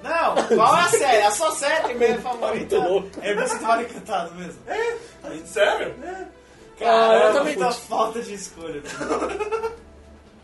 Não, 0.03 0.35
qual 0.57 0.77
é 0.77 0.81
a 0.81 0.89
série? 0.89 1.21
A 1.23 1.31
sua 1.31 1.51
série 1.51 1.93
mesmo 1.95 2.21
favorita 2.21 2.75
é 3.21 3.33
Busca 3.35 3.57
do 3.57 3.65
Vale 3.65 3.83
Encantado 3.85 4.35
mesmo. 4.35 4.61
Sério? 5.45 5.95
Ah, 6.03 6.25
eu 6.81 6.85
Cara, 6.85 7.33
também 7.33 7.57
muita 7.57 7.71
falta 7.73 8.21
de 8.21 8.33
escolha. 8.33 8.81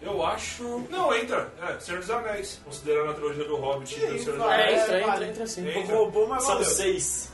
Eu 0.06 0.26
acho. 0.26 0.64
Não, 0.90 1.14
entra. 1.16 1.52
É, 1.62 1.80
Senhor 1.80 2.00
dos 2.00 2.10
Anéis. 2.10 2.62
Considerando 2.64 3.12
a 3.12 3.14
trilogia 3.16 3.44
do 3.46 3.56
Hobbit 3.58 3.96
e 3.96 4.06
do 4.08 4.20
Senhor 4.20 4.38
dos 4.38 4.46
vai. 4.46 4.62
É, 4.62 4.64
Anéis. 4.66 4.82
entra, 4.84 5.02
entra, 5.02 5.28
entra 5.28 5.48
sim. 5.48 5.68
Entra. 5.68 5.96
Roubou, 5.96 6.28
mas 6.28 6.44
São 6.44 6.54
valeu. 6.54 6.70
seis. 6.70 7.32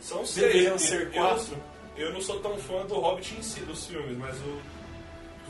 São 0.00 0.26
seis. 0.26 0.46
Deveriam 0.46 0.72
Eu- 0.72 0.78
ser 0.78 1.06
eu- 1.06 1.12
quatro. 1.12 1.56
Eu, 1.96 2.12
não 2.12 2.20
sou 2.20 2.40
tão 2.40 2.56
fã 2.58 2.84
do 2.86 2.94
Hobbit 2.94 3.34
em 3.38 3.42
si, 3.42 3.60
dos 3.60 3.86
filmes, 3.86 4.16
mas 4.18 4.36
o. 4.38 4.58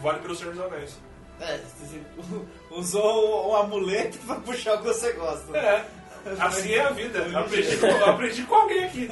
Vale 0.01 0.19
pelo 0.21 0.35
Senhor 0.35 0.55
dos 0.55 0.65
Anéis. 0.65 0.97
É, 1.41 1.59
usou 2.71 3.51
o 3.51 3.57
amuleto 3.57 4.19
pra 4.19 4.37
puxar 4.37 4.75
o 4.75 4.79
que 4.79 4.85
você 4.85 5.13
gosta. 5.13 5.57
É. 5.57 5.85
Assim 6.39 6.73
é 6.75 6.81
a 6.81 6.91
vida. 6.91 7.27
Aprendi 7.37 7.77
com, 7.79 8.05
aprendi 8.11 8.43
com 8.45 8.55
alguém 8.55 8.85
aqui. 8.85 9.09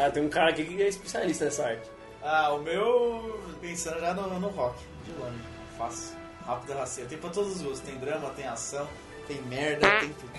Ah, 0.00 0.08
tem 0.10 0.22
um 0.22 0.28
cara 0.28 0.50
aqui 0.50 0.64
que 0.64 0.80
é 0.82 0.86
especialista 0.88 1.46
nessa 1.46 1.66
arte. 1.66 1.90
Ah, 2.22 2.52
o 2.52 2.58
meu. 2.62 3.40
Pensando 3.60 3.98
já 4.00 4.14
no, 4.14 4.38
no 4.38 4.48
rock, 4.48 4.78
de 5.04 5.12
longe. 5.20 5.38
Fácil. 5.76 6.16
Rápido 6.48 6.72
e 6.72 6.76
rasteiro. 6.76 7.10
Tem 7.10 7.18
pra 7.18 7.28
todos 7.28 7.56
os 7.56 7.62
gostos. 7.62 7.80
Tem 7.80 7.98
drama, 7.98 8.30
tem 8.30 8.46
ação, 8.46 8.88
tem 9.26 9.42
merda, 9.42 9.86
tem 10.00 10.14
tudo. 10.14 10.32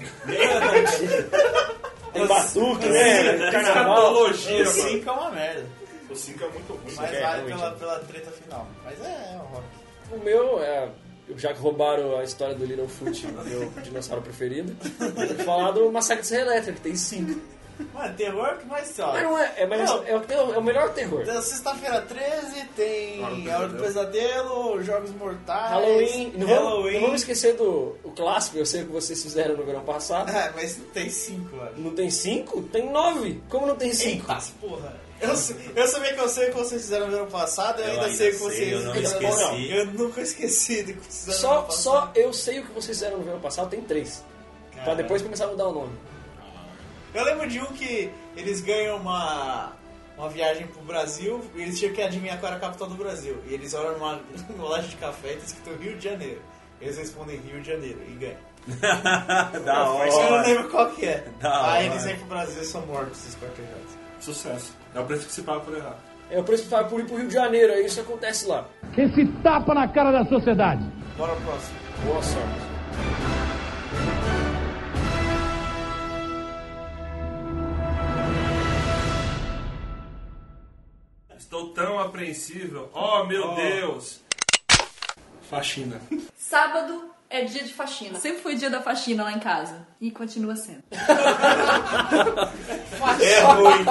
Tem 2.12 2.26
batuque, 2.26 2.90
né? 2.90 3.52
Carnaval. 3.52 4.32
Escatologia, 4.34 4.64
O 4.64 4.66
mano. 4.66 4.90
5 4.90 5.10
é 5.10 5.12
uma 5.14 5.30
merda. 5.30 5.66
O 6.10 6.16
5 6.16 6.44
é 6.44 6.48
muito 6.50 6.74
ruim. 6.74 6.96
Mas 6.96 7.14
é, 7.14 7.22
vale 7.22 7.44
pela, 7.44 7.72
pela 7.74 8.00
treta 8.00 8.32
final. 8.32 8.68
Mas 8.84 9.00
é, 9.06 9.06
é 9.06 9.36
o 9.38 9.46
rock. 9.46 9.66
O 10.12 10.18
meu 10.24 10.64
é. 10.64 10.90
Já 11.38 11.54
que 11.54 11.60
roubaram 11.60 12.18
a 12.18 12.24
história 12.24 12.56
do 12.56 12.66
Littlefoot, 12.66 13.28
meu 13.46 13.70
dinossauro 13.84 14.24
preferido, 14.24 14.76
eu 15.00 15.12
vou 15.36 15.46
falar 15.46 15.70
do 15.70 15.92
Massacre 15.92 16.24
de 16.24 16.28
Serra 16.28 16.42
Elétrica, 16.54 16.74
que 16.74 16.82
tem 16.82 16.96
cinco. 16.96 17.40
Mano, 17.94 18.16
terror 18.16 18.58
que 18.58 18.66
mais 18.68 19.00
ó. 19.00 19.08
Mas 19.14 19.24
não 19.24 19.38
é, 19.40 19.54
é, 19.58 19.66
mas 19.66 19.90
Não. 19.90 20.04
é, 20.06 20.16
o, 20.18 20.54
é 20.54 20.58
o 20.58 20.64
melhor 20.64 20.90
terror. 20.94 21.22
Então, 21.22 21.42
Sexta-feira 21.42 22.02
13 22.02 22.66
tem 22.76 23.24
Hora 23.24 23.36
do 23.36 23.52
A 23.52 23.58
Hora 23.58 23.68
do 23.70 23.84
Pesadelo, 23.84 24.84
Jogos 24.84 25.12
Mortais. 25.12 25.70
Halloween. 25.72 26.34
Não 26.36 26.48
vamos, 26.48 26.64
Halloween. 26.64 26.94
não 26.96 27.02
vamos 27.02 27.22
esquecer 27.22 27.56
do 27.56 27.96
o 28.04 28.12
clássico, 28.16 28.58
eu 28.58 28.66
sei 28.66 28.84
que 28.84 28.92
vocês 28.92 29.22
fizeram 29.24 29.56
no 29.56 29.64
verão 29.64 29.82
passado. 29.84 30.30
É, 30.30 30.52
mas 30.56 30.78
tem 30.94 31.10
cinco, 31.10 31.56
mano. 31.56 31.72
Não 31.78 31.92
tem 31.96 32.10
cinco? 32.10 32.62
Tem 32.64 32.92
nove. 32.92 33.42
Como 33.50 33.66
não 33.66 33.76
tem 33.76 33.94
cinco? 33.94 34.30
Eita, 34.32 34.44
porra. 34.60 34.96
Eu, 35.22 35.30
eu 35.76 35.88
sabia 35.88 36.14
que 36.14 36.20
eu 36.22 36.30
sei 36.30 36.46
o 36.48 36.52
que 36.52 36.58
vocês 36.58 36.82
fizeram 36.82 37.08
no 37.10 37.18
ano 37.18 37.28
passado, 37.28 37.80
eu, 37.82 37.86
Eu 37.88 37.92
ainda, 37.92 38.06
ainda 38.06 38.18
sei 38.18 38.30
o 38.30 38.32
que 38.32 38.38
vocês 38.38 38.72
eu 38.72 38.80
não 38.84 38.94
fizeram 38.94 39.22
no 39.22 39.28
esqueci. 39.30 39.44
ano- 39.44 39.66
Eu 39.76 39.86
nunca 39.88 40.22
esqueci 40.22 40.84
do 40.84 40.94
que 40.94 41.00
vocês 41.00 41.16
fizeram 41.26 41.34
no 41.34 41.42
Só, 41.42 41.52
ano 41.58 41.64
passado. 41.66 41.82
só 41.82 42.12
eu 42.16 42.34
sei 42.34 42.60
o 42.60 42.64
que 42.66 42.72
vocês 42.72 42.98
fizeram 42.98 43.18
no 43.18 43.24
verão 43.26 43.40
passado, 43.42 43.70
tem 43.70 43.82
três. 43.82 44.24
Pra 44.72 44.80
Caramba. 44.86 45.04
depois 45.04 45.22
começar 45.22 45.44
a 45.44 45.48
mudar 45.50 45.68
o 45.68 45.74
nome. 45.74 45.92
Eu 47.14 47.24
lembro 47.24 47.48
de 47.48 47.60
um 47.60 47.66
que 47.68 48.12
eles 48.36 48.62
ganham 48.62 48.98
uma, 48.98 49.72
uma 50.18 50.30
viagem 50.30 50.68
pro 50.68 50.82
Brasil 50.82 51.44
e 51.56 51.62
eles 51.62 51.80
tinham 51.80 51.94
que 51.94 52.02
adivinhar 52.02 52.40
qual 52.40 52.52
era 52.52 52.58
a 52.58 52.60
capital 52.62 52.88
do 52.88 52.96
Brasil. 52.96 53.38
E 53.48 53.54
eles 53.54 53.74
olham 53.74 53.94
numa, 53.94 54.20
numa 54.50 54.64
loja 54.70 54.88
de 54.88 54.96
café 54.96 55.34
e 55.34 55.38
tá 55.38 55.46
escrito 55.46 55.82
Rio 55.82 55.98
de 55.98 56.04
Janeiro. 56.04 56.42
Eles 56.82 56.98
respondem 56.98 57.38
Rio 57.38 57.62
de 57.62 57.68
Janeiro 57.72 58.00
e 58.08 58.12
ganham. 58.14 58.50
da 59.66 59.94
Mas 59.98 60.14
eu 60.14 60.22
não 60.22 60.32
hora. 60.34 60.48
lembro 60.48 60.70
qual 60.70 60.92
que 60.92 61.06
é. 61.06 61.26
Da 61.40 61.72
Aí 61.74 61.86
hora. 61.86 61.94
eles 61.94 62.06
vêm 62.06 62.16
pro 62.18 62.26
Brasil 62.28 62.62
e 62.62 62.66
são 62.66 62.86
mortos, 62.86 63.28
esquartejados. 63.28 63.98
Sucesso. 64.20 64.76
É 64.94 65.00
o 65.00 65.06
preço 65.06 65.26
que 65.28 65.32
se 65.34 65.42
paga 65.42 65.62
por 65.62 65.76
errar. 65.76 65.98
É 66.30 66.40
o 66.40 66.44
preço 66.44 66.64
que 66.70 66.84
por 66.90 67.00
ir 67.00 67.06
pro 67.06 67.18
Rio 67.18 67.28
de 67.28 67.34
Janeiro, 67.34 67.74
aí 67.74 67.86
isso 67.86 68.00
acontece 68.02 68.46
lá. 68.48 68.68
Esse 68.96 69.26
tapa 69.42 69.74
na 69.74 69.88
cara 69.88 70.12
da 70.12 70.26
sociedade. 70.26 70.84
Bora 71.18 71.34
pro 71.36 71.46
próximo. 71.46 71.78
Boa 72.06 72.22
sorte. 72.22 73.29
Tão 81.80 81.98
apreensível. 81.98 82.90
Oh, 82.94 83.24
meu 83.24 83.56
Deus. 83.56 84.20
Faxina. 85.50 86.02
Sábado 86.38 87.10
é 87.30 87.46
dia 87.46 87.64
de 87.64 87.74
faxina. 87.74 88.20
Sempre 88.20 88.42
foi 88.42 88.56
dia 88.56 88.70
da 88.70 88.82
faxina 88.82 89.24
lá 89.24 89.32
em 89.32 89.40
casa. 89.40 89.88
E 90.02 90.12
continua 90.12 90.58
sendo. 90.58 90.84
É 93.22 93.40
ruim. 93.40 93.86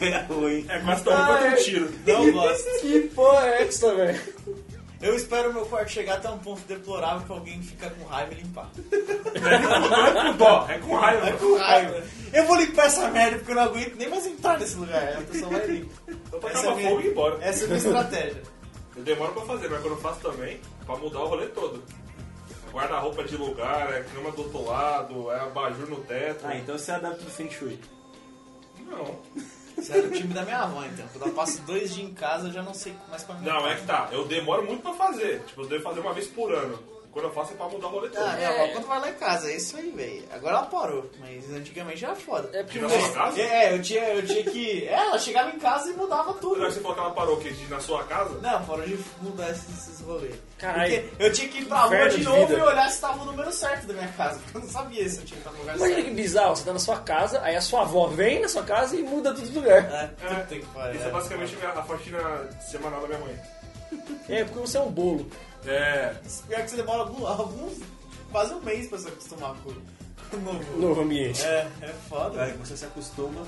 É 0.00 0.18
ruim. 0.22 0.66
É 0.68 0.80
quase 0.80 1.04
tão 1.04 1.12
ruim 1.14 1.26
quanto 1.26 1.46
um 1.46 1.62
tiro. 1.62 1.94
Não 2.04 2.32
gosto. 2.32 2.80
Que 2.80 3.00
porra 3.14 3.46
é 3.46 3.62
essa, 3.62 3.94
velho? 3.94 4.20
Eu 5.00 5.14
espero 5.14 5.52
meu 5.52 5.66
quarto 5.66 5.90
chegar 5.90 6.14
até 6.16 6.30
um 6.30 6.38
ponto 6.38 6.62
deplorável 6.66 7.26
que 7.26 7.32
alguém 7.32 7.62
fica 7.62 7.90
com 7.90 8.04
raiva 8.06 8.32
e 8.32 8.36
limpar. 8.36 8.70
Não 9.90 10.06
é 10.06 10.30
com 10.32 10.36
dó, 10.38 10.66
é 10.68 10.78
com 10.78 10.94
raiva. 10.96 11.28
É 11.28 11.32
com 11.32 11.56
raiva. 11.58 12.02
Eu 12.32 12.46
vou 12.46 12.56
limpar 12.56 12.86
essa 12.86 13.10
merda 13.10 13.36
porque 13.38 13.52
eu 13.52 13.56
não 13.56 13.62
aguento 13.64 13.94
nem 13.96 14.08
mais 14.08 14.26
entrar 14.26 14.58
nesse 14.58 14.76
lugar. 14.76 15.18
A 15.18 15.20
pessoa 15.20 15.50
vai 15.50 15.66
limpar. 15.66 16.02
Vou 16.30 16.48
é 16.50 16.74
minha- 16.76 16.88
fogo 16.90 17.00
e 17.02 17.06
ir 17.06 17.10
embora. 17.10 17.38
Essa 17.44 17.60
é 17.60 17.64
a 17.64 17.66
minha 17.68 17.78
estratégia. 17.78 18.42
Eu 18.96 19.02
demoro 19.02 19.32
pra 19.32 19.42
fazer, 19.42 19.68
mas 19.68 19.80
quando 19.82 19.92
eu 19.94 20.00
faço 20.00 20.20
também, 20.20 20.60
pra 20.86 20.96
mudar 20.96 21.20
o 21.20 21.26
rolê 21.28 21.46
todo. 21.48 21.82
Guarda-roupa 22.72 23.24
de 23.24 23.36
lugar, 23.36 23.92
é 23.92 24.02
cama 24.02 24.30
do 24.32 24.42
outro 24.42 24.64
lado, 24.64 25.30
é 25.30 25.40
abajur 25.40 25.88
no 25.88 25.96
teto. 25.96 26.44
Ah, 26.46 26.56
então 26.56 26.76
você 26.78 26.90
adapta 26.92 27.22
do 27.22 27.30
Feng 27.30 27.50
Shui. 27.50 27.78
Não. 28.86 29.16
Isso 29.76 29.92
era 29.92 30.06
o 30.06 30.10
time 30.10 30.32
da 30.32 30.42
minha 30.42 30.58
avó, 30.58 30.84
então. 30.84 31.06
Quando 31.12 31.26
eu 31.28 31.34
passo 31.34 31.60
dois 31.62 31.94
dias 31.94 32.08
em 32.08 32.14
casa, 32.14 32.48
eu 32.48 32.52
já 32.52 32.62
não 32.62 32.72
sei 32.74 32.94
mais 33.10 33.22
pra 33.22 33.34
mim. 33.34 33.46
Não, 33.46 33.66
é 33.68 33.76
que 33.76 33.86
tá. 33.86 34.08
Eu 34.10 34.26
demoro 34.26 34.64
muito 34.64 34.82
pra 34.82 34.94
fazer. 34.94 35.42
Tipo, 35.46 35.62
eu 35.62 35.68
devo 35.68 35.82
fazer 35.82 36.00
uma 36.00 36.12
vez 36.14 36.26
por 36.28 36.52
ano. 36.52 36.78
Quando 37.16 37.28
eu 37.28 37.32
faço 37.32 37.54
é 37.54 37.56
pra 37.56 37.66
mudar 37.66 37.86
o 37.86 37.90
rolê 37.92 38.10
todo. 38.10 38.22
Ah, 38.26 38.32
minha 38.36 38.50
avó 38.50 38.68
quando 38.74 38.86
vai 38.88 39.00
lá 39.00 39.08
em 39.08 39.14
casa, 39.14 39.50
é 39.50 39.56
isso 39.56 39.74
aí, 39.78 39.90
velho. 39.90 40.22
Agora 40.34 40.56
ela 40.58 40.66
parou, 40.66 41.10
mas 41.18 41.50
antigamente 41.50 42.04
era 42.04 42.14
foda. 42.14 42.50
É 42.52 42.62
porque 42.62 42.78
Na 42.78 42.90
sua 42.90 43.08
casa? 43.08 43.40
É, 43.40 43.72
eu 43.74 43.80
tinha, 43.80 44.04
eu 44.10 44.26
tinha 44.26 44.44
que. 44.44 44.84
É, 44.86 44.92
ela 44.92 45.18
chegava 45.18 45.48
em 45.48 45.58
casa 45.58 45.88
e 45.90 45.94
mudava 45.94 46.34
tudo. 46.34 46.56
Será 46.56 46.66
que 46.68 46.74
você 46.74 46.80
falou 46.80 46.94
que 46.94 47.00
ela 47.00 47.10
parou 47.12 47.36
que 47.38 47.50
de- 47.54 47.68
na 47.70 47.80
sua 47.80 48.04
casa? 48.04 48.38
Não, 48.42 48.62
parou 48.66 48.84
de 48.86 48.98
mudar 49.22 49.48
esses, 49.50 49.66
esses 49.88 50.00
rolês. 50.02 50.34
Caralho. 50.58 51.02
Porque 51.08 51.24
eu 51.24 51.32
tinha 51.32 51.48
que 51.48 51.58
ir 51.60 51.64
pra 51.64 51.78
rua 51.78 51.86
Inferno 51.96 52.10
de 52.10 52.16
de 52.18 52.24
novo 52.24 52.46
vida. 52.48 52.58
e 52.58 52.62
olhar 52.62 52.90
se 52.90 53.00
tava 53.00 53.22
o 53.22 53.24
número 53.24 53.50
certo 53.50 53.86
da 53.86 53.94
minha 53.94 54.08
casa. 54.08 54.38
Porque 54.44 54.58
eu 54.58 54.60
não 54.60 54.68
sabia 54.68 55.08
se 55.08 55.16
eu 55.16 55.24
tinha 55.24 55.40
que 55.40 55.48
estar 55.48 55.50
no 55.52 55.58
lugar 55.60 55.76
Imagina 55.76 55.96
certo. 55.96 56.08
que 56.10 56.14
bizarro, 56.14 56.56
você 56.56 56.64
tá 56.66 56.72
na 56.74 56.78
sua 56.78 56.98
casa, 56.98 57.40
aí 57.42 57.56
a 57.56 57.60
sua 57.62 57.80
avó 57.80 58.08
vem 58.08 58.40
na 58.42 58.48
sua 58.48 58.62
casa 58.62 58.94
e 58.94 59.02
muda 59.02 59.32
tudo 59.32 59.48
de 59.48 59.58
lugar. 59.58 59.84
É, 59.90 60.06
puta 60.08 60.44
que 60.54 60.66
pariu. 60.66 60.96
Isso 61.00 61.08
é 61.08 61.10
basicamente 61.10 61.54
a 61.54 61.58
minha- 61.60 61.80
a 61.80 61.82
faxina 61.82 62.50
semanal 62.60 63.00
da 63.00 63.06
minha 63.08 63.20
mãe. 63.20 63.40
É, 64.28 64.44
porque 64.44 64.58
você 64.60 64.76
é 64.76 64.80
um 64.80 64.90
bolo. 64.90 65.30
É. 65.66 66.14
Pior 66.48 66.62
que 66.62 66.70
você 66.70 66.76
demora 66.76 67.00
algum- 67.00 67.26
alguns. 67.26 67.78
quase 68.32 68.54
um 68.54 68.60
mês 68.60 68.88
pra 68.88 68.98
se 68.98 69.08
acostumar 69.08 69.54
com 69.62 69.70
o 69.70 70.40
novo. 70.40 70.78
Novo 70.78 71.00
ambiente. 71.02 71.42
É, 71.44 71.68
é 71.82 71.94
foda. 72.08 72.42
Aí 72.42 72.52
você 72.54 72.76
se 72.76 72.84
acostuma. 72.84 73.42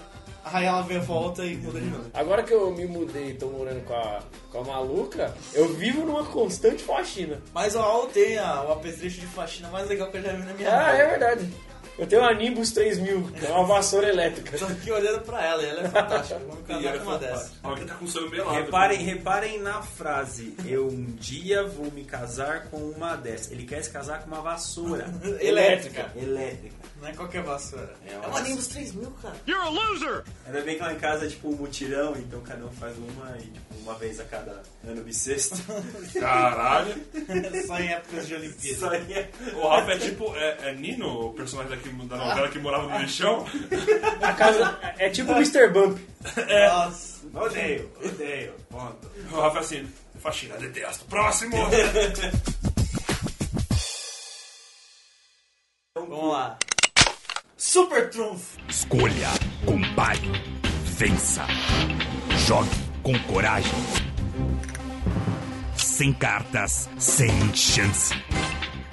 Aí 0.45 0.65
ela 0.65 0.81
vem 0.83 0.99
volta 1.01 1.45
e 1.45 1.57
muda 1.57 1.79
de 1.81 1.87
novo. 1.87 2.11
Agora 2.15 2.43
que 2.43 2.55
eu 2.55 2.71
me 2.71 2.87
mudei 2.87 3.31
e 3.31 3.35
tô 3.35 3.49
morando 3.49 3.85
com 3.85 3.93
a, 3.93 4.21
com 4.51 4.61
a 4.61 4.65
maluca, 4.65 5.35
eu 5.53 5.69
vivo 5.75 6.07
numa 6.07 6.25
constante 6.25 6.83
faxina. 6.85 7.43
Mas 7.53 7.75
tem 8.07 8.39
a- 8.39 8.63
o 8.63 8.73
apetrecho 8.73 9.21
de 9.21 9.27
faxina 9.27 9.69
mais 9.69 9.87
legal 9.89 10.11
que 10.11 10.17
eu 10.17 10.23
já 10.23 10.33
vi 10.33 10.39
na 10.45 10.55
minha 10.55 10.71
Ah, 10.73 10.93
vida. 10.93 11.03
é 11.03 11.07
verdade. 11.11 11.55
Eu 11.99 12.07
tenho 12.07 12.23
uma 12.23 12.33
Nimbus 12.33 12.71
3000, 12.71 13.23
que 13.33 13.45
é 13.45 13.50
uma 13.50 13.64
vassoura 13.64 14.09
elétrica. 14.09 14.57
Tô 14.57 14.67
aqui 14.67 14.93
olhando 14.93 15.21
pra 15.23 15.45
ela 15.45 15.62
e 15.62 15.67
ela 15.67 15.81
é 15.81 15.88
fantástica. 15.88 16.38
Vamos 16.47 16.64
casar 16.67 16.99
com 16.99 17.05
uma 17.05 17.19
dessa. 17.19 17.52
Alguém 17.61 17.87
tá 17.87 17.95
com 17.95 18.05
o 18.05 18.09
sonho 18.09 18.31
melado. 18.31 18.55
Reparem, 18.55 19.02
reparem 19.02 19.61
na 19.61 19.83
frase. 19.83 20.55
Eu 20.64 20.87
um 20.87 21.05
dia 21.05 21.64
vou 21.67 21.90
me 21.90 22.05
casar 22.05 22.67
com 22.67 22.76
uma 22.76 23.17
dessa. 23.17 23.52
Ele 23.52 23.64
quer 23.64 23.83
se 23.83 23.90
casar 23.90 24.21
com 24.23 24.28
uma 24.28 24.40
vassoura. 24.40 25.12
Elétrica. 25.40 26.12
Elétrica. 26.14 26.76
Não 27.00 27.09
é 27.09 27.12
qualquer 27.12 27.43
vassoura. 27.43 27.93
É 28.07 28.12
É 28.12 28.19
uma 28.19 28.28
uma 28.28 28.40
Nimbus 28.43 28.69
3000, 28.69 29.11
cara. 29.21 29.35
You're 29.49 29.67
a 29.67 29.69
loser! 29.71 30.25
Ainda 30.47 30.61
bem 30.62 30.76
que 30.76 30.83
lá 30.83 30.93
em 30.93 30.99
casa 30.99 31.26
é 31.26 31.28
tipo 31.28 31.49
um 31.49 31.57
mutirão, 31.57 32.14
então 32.17 32.40
cada 32.43 32.64
um 32.64 32.71
faz 32.71 32.97
uma 32.97 33.37
e 33.38 33.43
tipo 33.43 33.75
uma 33.83 33.95
vez 33.95 34.21
a 34.21 34.25
cada 34.25 34.62
ano 34.87 35.02
bissexto. 35.02 35.57
Caralho. 36.19 36.95
Só 37.67 37.78
em 37.78 37.88
épocas 37.88 38.26
de 38.28 38.35
Olimpíada. 38.35 38.90
Aí 38.90 39.12
é- 39.12 39.31
O 39.57 39.67
Rafa 39.69 39.93
é 39.93 39.99
tipo. 39.99 40.35
É, 40.37 40.71
é 40.71 40.75
Nino, 40.75 41.26
o 41.26 41.33
personagem 41.33 41.71
daqui 41.76 41.88
da 42.07 42.16
novela 42.16 42.49
que 42.49 42.59
morava 42.59 42.88
no 42.88 42.99
lixão? 42.99 43.47
A 44.23 44.33
casa 44.33 44.78
é 44.99 45.09
tipo 45.11 45.33
o 45.33 45.37
Mr. 45.37 45.68
Bump. 45.68 45.99
Nossa. 46.68 47.18
Odeio, 47.35 47.90
odeio. 48.04 48.52
Ponto. 48.71 49.11
O 49.30 49.40
Rafa 49.40 49.59
é 49.59 49.61
assim. 49.61 49.88
Faxina, 50.21 50.57
detesto. 50.57 51.04
Próximo! 51.04 51.57
Vamos 55.95 56.33
lá. 56.33 56.59
Super 57.57 58.11
trunfo. 58.11 58.59
Escolha, 58.68 59.28
compare, 59.64 60.30
vença. 60.85 61.47
Jogue 62.47 62.71
com 63.02 63.18
coragem. 63.25 63.73
Sem 65.76 66.12
cartas, 66.12 66.88
sem 66.99 67.54
chance. 67.54 68.14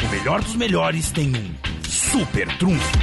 O 0.03 0.07
melhor 0.09 0.41
dos 0.41 0.55
melhores 0.55 1.11
tem 1.11 1.29
um 1.35 1.55
super 2.15 2.57
trunfo. 2.57 2.97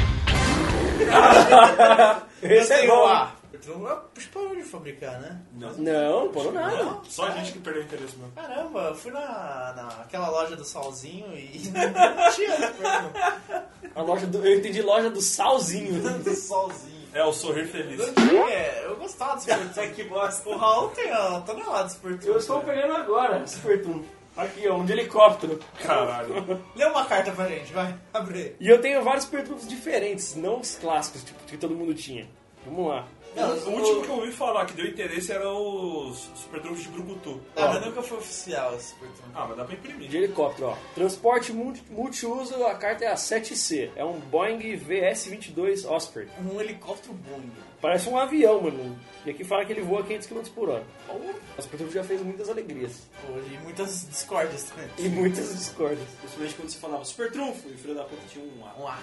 Esse 2.42 2.72
é 2.72 2.86
A. 2.86 3.32
Super 3.42 3.60
trunfo. 3.60 3.86
Eu 3.86 4.02
parou 4.32 4.56
de 4.56 4.62
fabricar, 4.62 5.20
né? 5.20 5.38
Não. 5.52 5.72
Não, 5.74 6.28
pô, 6.28 6.44
não 6.44 6.52
nada. 6.52 6.98
Só 7.10 7.26
a 7.26 7.30
gente 7.32 7.52
que 7.52 7.58
perdeu 7.58 7.82
o 7.82 7.84
interesse 7.84 8.16
mesmo. 8.16 8.32
Caramba, 8.32 8.80
eu 8.80 8.94
fui 8.94 9.12
na, 9.12 9.74
naquela 9.98 10.30
loja 10.30 10.56
do 10.56 10.64
Salzinho 10.64 11.26
e 11.36 11.60
não 11.68 12.30
tinha. 12.34 13.66
A 13.94 14.00
loja 14.00 14.26
do, 14.26 14.46
eu 14.46 14.58
entendi 14.58 14.80
loja 14.80 15.10
do 15.10 15.20
salzinho. 15.20 16.00
do 16.24 16.34
Solzinho. 16.34 17.08
É 17.12 17.22
o 17.22 17.34
sorrir 17.34 17.66
feliz. 17.66 18.00
Tinha, 18.14 18.72
eu 18.84 18.96
gostava 18.96 19.36
do 19.36 19.42
super 19.42 19.68
trunfo. 19.74 19.94
que 19.94 20.04
bosta. 20.04 20.48
O 20.48 20.56
Raul 20.56 20.88
tem 20.88 21.12
ó, 21.12 21.40
tonelada 21.40 21.84
de 21.84 21.92
super 21.92 22.12
trunfo. 22.12 22.28
Eu 22.30 22.38
estou 22.38 22.60
pegando 22.62 22.94
agora, 22.94 23.46
Super 23.46 23.82
Trunfo. 23.82 24.21
Aqui, 24.36 24.66
ó, 24.66 24.76
um 24.76 24.84
de 24.84 24.92
helicóptero. 24.92 25.58
Caralho. 25.82 26.60
Lê 26.74 26.84
uma 26.86 27.04
carta 27.04 27.32
pra 27.32 27.48
gente, 27.48 27.72
vai. 27.72 27.94
Abre. 28.14 28.56
E 28.58 28.68
eu 28.68 28.80
tenho 28.80 29.02
vários 29.02 29.24
Super 29.24 29.44
Trunfos 29.44 29.68
diferentes, 29.68 30.34
não 30.36 30.60
os 30.60 30.76
clássicos, 30.76 31.22
tipo, 31.24 31.44
que 31.44 31.56
todo 31.56 31.74
mundo 31.74 31.94
tinha. 31.94 32.26
Vamos 32.64 32.88
lá. 32.88 33.06
Não, 33.34 33.48
o 33.50 33.70
último 33.78 34.02
que 34.02 34.08
eu 34.08 34.14
ouvi 34.16 34.32
falar 34.32 34.66
que 34.66 34.74
deu 34.74 34.86
interesse 34.86 35.32
era 35.32 35.50
os 35.50 36.18
Super 36.34 36.60
Trunfos 36.60 36.82
de 36.82 36.88
Brucutu. 36.90 37.40
Ah, 37.56 37.68
mas 37.68 37.86
nunca 37.86 38.02
foi 38.02 38.18
oficial 38.18 38.74
esse 38.76 38.90
super 38.90 39.08
trunfo. 39.08 39.30
Ah, 39.34 39.46
mas 39.48 39.56
dá 39.56 39.64
pra 39.64 39.74
imprimir. 39.74 40.08
De 40.08 40.16
helicóptero, 40.18 40.68
ó. 40.68 40.76
Transporte 40.94 41.52
multi- 41.52 41.82
multiuso, 41.90 42.64
a 42.66 42.74
carta 42.74 43.04
é 43.04 43.08
a 43.08 43.14
7C. 43.16 43.90
É 43.96 44.04
um 44.04 44.20
Boeing 44.20 44.76
VS-22 44.76 45.84
Osprey. 45.90 46.28
Um 46.44 46.60
helicóptero 46.60 47.14
Boeing. 47.14 47.50
Parece 47.80 48.08
um 48.08 48.16
avião, 48.18 48.60
mano. 48.60 48.98
E 49.26 49.30
aqui 49.30 49.42
fala 49.44 49.64
que 49.64 49.72
ele 49.72 49.82
voa 49.82 50.02
500 50.04 50.26
km 50.28 50.42
por 50.54 50.68
hora. 50.68 50.84
O 51.08 51.62
Super 51.62 51.76
Trunfo 51.78 51.92
já 51.94 52.04
fez 52.04 52.20
muitas 52.22 52.48
alegrias. 52.48 53.08
Hoje, 53.28 53.54
e 53.54 53.58
muitas 53.58 54.06
discórdias 54.08 54.64
também. 54.64 54.88
E 54.98 55.08
muitas 55.08 55.48
discórdias. 55.56 56.08
Principalmente 56.20 56.54
quando 56.54 56.68
você 56.70 56.78
falava 56.78 57.04
super 57.04 57.30
trunfo 57.32 57.68
e 57.68 57.72
o 57.72 57.78
filho 57.78 57.94
da 57.94 58.04
puta 58.04 58.22
tinha 58.30 58.44
um 58.44 58.64
A. 58.66 58.74
Um 58.82 58.88
A. 58.88 58.98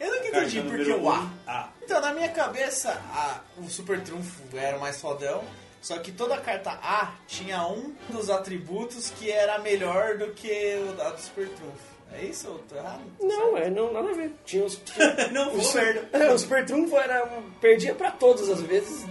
Eu 0.00 0.14
nunca 0.14 0.28
entendi 0.28 0.60
por 0.62 0.76
que 0.78 0.90
o 0.92 1.10
A. 1.10 1.30
A. 1.46 1.68
Então, 1.82 2.00
na 2.00 2.12
minha 2.14 2.28
cabeça, 2.28 2.90
a- 3.12 3.40
o 3.56 3.68
Super 3.68 4.00
Trunfo 4.02 4.42
era 4.56 4.76
o 4.76 4.80
mais 4.80 5.00
fodão. 5.00 5.42
Só 5.80 5.96
que 5.98 6.10
toda 6.12 6.36
carta 6.38 6.70
A 6.82 7.12
tinha 7.26 7.66
um 7.68 7.94
dos 8.08 8.28
atributos 8.30 9.10
que 9.10 9.30
era 9.30 9.58
melhor 9.60 10.18
do 10.18 10.28
que 10.32 10.76
o 10.88 10.92
da 10.94 11.10
do 11.10 11.20
Super 11.20 11.48
Trunfo. 11.48 11.98
É 12.12 12.22
isso? 12.24 12.46
Eu 12.48 12.58
tô 12.68 12.74
errado? 12.76 13.00
Não, 13.20 13.56
é 13.56 13.68
não, 13.70 13.92
nada 13.92 14.10
a 14.10 14.12
ver. 14.14 14.32
Tinha 14.44 14.64
os. 14.64 14.80
Não, 15.30 15.54
os, 15.54 15.70
falou 15.72 15.84
merda. 15.86 16.08
é, 16.18 16.30
o 16.32 16.38
Super 16.38 16.64
Trunfo 16.64 16.96
era. 16.96 17.24
um- 17.26 17.50
perdia 17.60 17.94
pra 17.94 18.10
todas 18.10 18.48
as 18.48 18.60
vezes. 18.62 19.04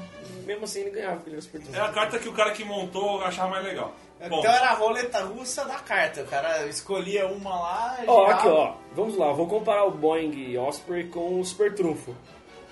Mesmo 0.45 0.63
assim 0.65 0.79
ele 0.81 0.91
ganhava, 0.91 1.15
porque 1.17 1.29
ele 1.29 1.35
era 1.35 1.41
Super 1.43 1.62
Trunfo. 1.62 1.77
É 1.77 1.81
a 1.81 1.91
carta 1.91 2.17
que 2.19 2.27
o 2.29 2.33
cara 2.33 2.51
que 2.51 2.63
montou 2.65 3.21
achava 3.21 3.49
mais 3.49 3.63
legal. 3.65 3.93
Bom, 4.30 4.39
Então 4.39 4.51
era 4.51 4.69
a 4.69 4.73
roleta 4.73 5.19
russa 5.23 5.63
da 5.65 5.75
carta. 5.75 6.21
O 6.23 6.27
cara 6.27 6.65
escolhia 6.67 7.27
uma 7.27 7.51
lá 7.60 7.97
e 8.03 8.08
Ó, 8.08 8.19
girava. 8.25 8.34
aqui, 8.39 8.47
ó. 8.47 8.73
Vamos 8.95 9.15
lá, 9.17 9.32
vou 9.32 9.47
comparar 9.47 9.86
o 9.86 9.91
Boeing 9.91 10.58
Osprey 10.58 11.08
com 11.08 11.39
o 11.39 11.45
Super 11.45 11.73
Trunfo. 11.75 12.15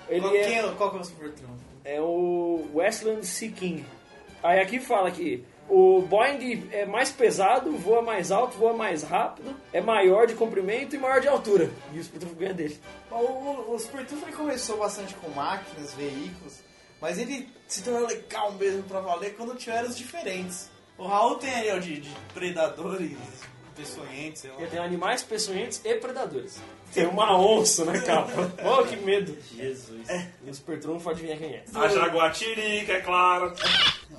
Ele 0.08 0.20
Qual, 0.20 0.34
é, 0.34 0.40
quem- 0.44 0.74
qual 0.74 0.90
que 0.90 0.96
é 0.96 1.00
o 1.00 1.04
Super 1.04 1.32
Trunfo? 1.32 1.64
é 1.84 2.00
o 2.00 2.66
Westland 2.74 3.24
Sea 3.26 3.50
King. 3.52 3.84
Aí 4.42 4.60
aqui 4.60 4.80
fala 4.80 5.10
que 5.10 5.44
o 5.68 6.02
Boeing 6.02 6.68
é 6.72 6.84
mais 6.84 7.10
pesado, 7.10 7.72
voa 7.78 8.02
mais 8.02 8.30
alto, 8.32 8.56
voa 8.56 8.72
mais 8.72 9.02
rápido, 9.04 9.54
é 9.72 9.80
maior 9.80 10.26
de 10.26 10.34
comprimento 10.34 10.94
e 10.94 10.98
maior 10.98 11.20
de 11.20 11.28
altura. 11.28 11.70
E 11.92 11.98
o 12.00 12.04
Super 12.04 12.18
Trunfo 12.20 12.34
ganha 12.36 12.54
dele. 12.54 12.80
O, 13.10 13.14
o, 13.14 13.74
o 13.74 13.78
Super 13.78 14.04
Trunfo 14.04 14.32
começou 14.36 14.78
bastante 14.78 15.14
com 15.14 15.28
máquinas, 15.30 15.94
veículos, 15.94 16.60
mas 17.00 17.18
ele 17.18 17.48
se 17.68 17.82
tornou 17.82 18.06
legal 18.06 18.52
mesmo 18.52 18.82
pra 18.84 19.00
valer 19.00 19.36
quando 19.36 19.54
tiveram 19.56 19.88
os 19.88 19.96
diferentes. 19.96 20.70
O 20.98 21.06
Raul 21.06 21.36
tem 21.36 21.52
aí 21.54 21.70
ó, 21.72 21.78
de, 21.78 22.00
de 22.00 22.10
predadores, 22.32 23.16
peçonhentos, 23.74 24.40
sei 24.40 24.50
lá. 24.50 24.56
Ele 24.60 24.70
tem 24.70 24.78
animais 24.78 25.22
peçonhentos 25.22 25.80
e 25.84 25.94
predadores. 25.96 26.58
Tem 26.94 27.04
uma 27.06 27.36
onça 27.38 27.84
na 27.84 28.00
capa. 28.00 28.50
oh, 28.64 28.84
que 28.84 28.96
medo. 28.96 29.36
Jesus. 29.54 30.08
E 30.44 30.48
o 30.50 30.54
Super 30.54 30.80
Trunfo, 30.80 31.10
adivinha 31.10 31.36
quem 31.36 31.54
é? 31.56 31.64
a 31.74 31.88
Jaguatirica, 31.88 32.92
é 32.94 33.00
claro. 33.02 33.52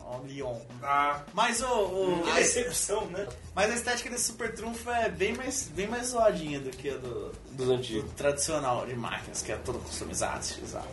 Ó, 0.05 0.19
Leon. 0.27 0.59
Ah, 0.83 1.21
Mas 1.33 1.61
o, 1.61 1.65
o- 1.65 2.23
Que 2.23 2.33
decepção, 2.33 3.05
né? 3.07 3.27
mas 3.55 3.71
a 3.71 3.73
estética 3.75 4.09
desse 4.11 4.25
Super 4.25 4.53
Trunfo 4.53 4.91
é 4.91 5.09
bem 5.09 5.33
mais, 5.33 5.69
bem 5.69 5.87
mais 5.87 6.07
zoadinha 6.07 6.59
do 6.59 6.69
que 6.69 6.89
a 6.91 6.97
do, 6.97 7.31
Dos 7.51 7.65
do 7.67 7.73
antigos. 7.73 8.11
tradicional 8.13 8.85
de 8.85 8.95
máquinas, 8.95 9.41
que 9.41 9.51
é 9.51 9.55
todo 9.55 9.79
customizado, 9.79 10.41
estilizado. 10.41 10.87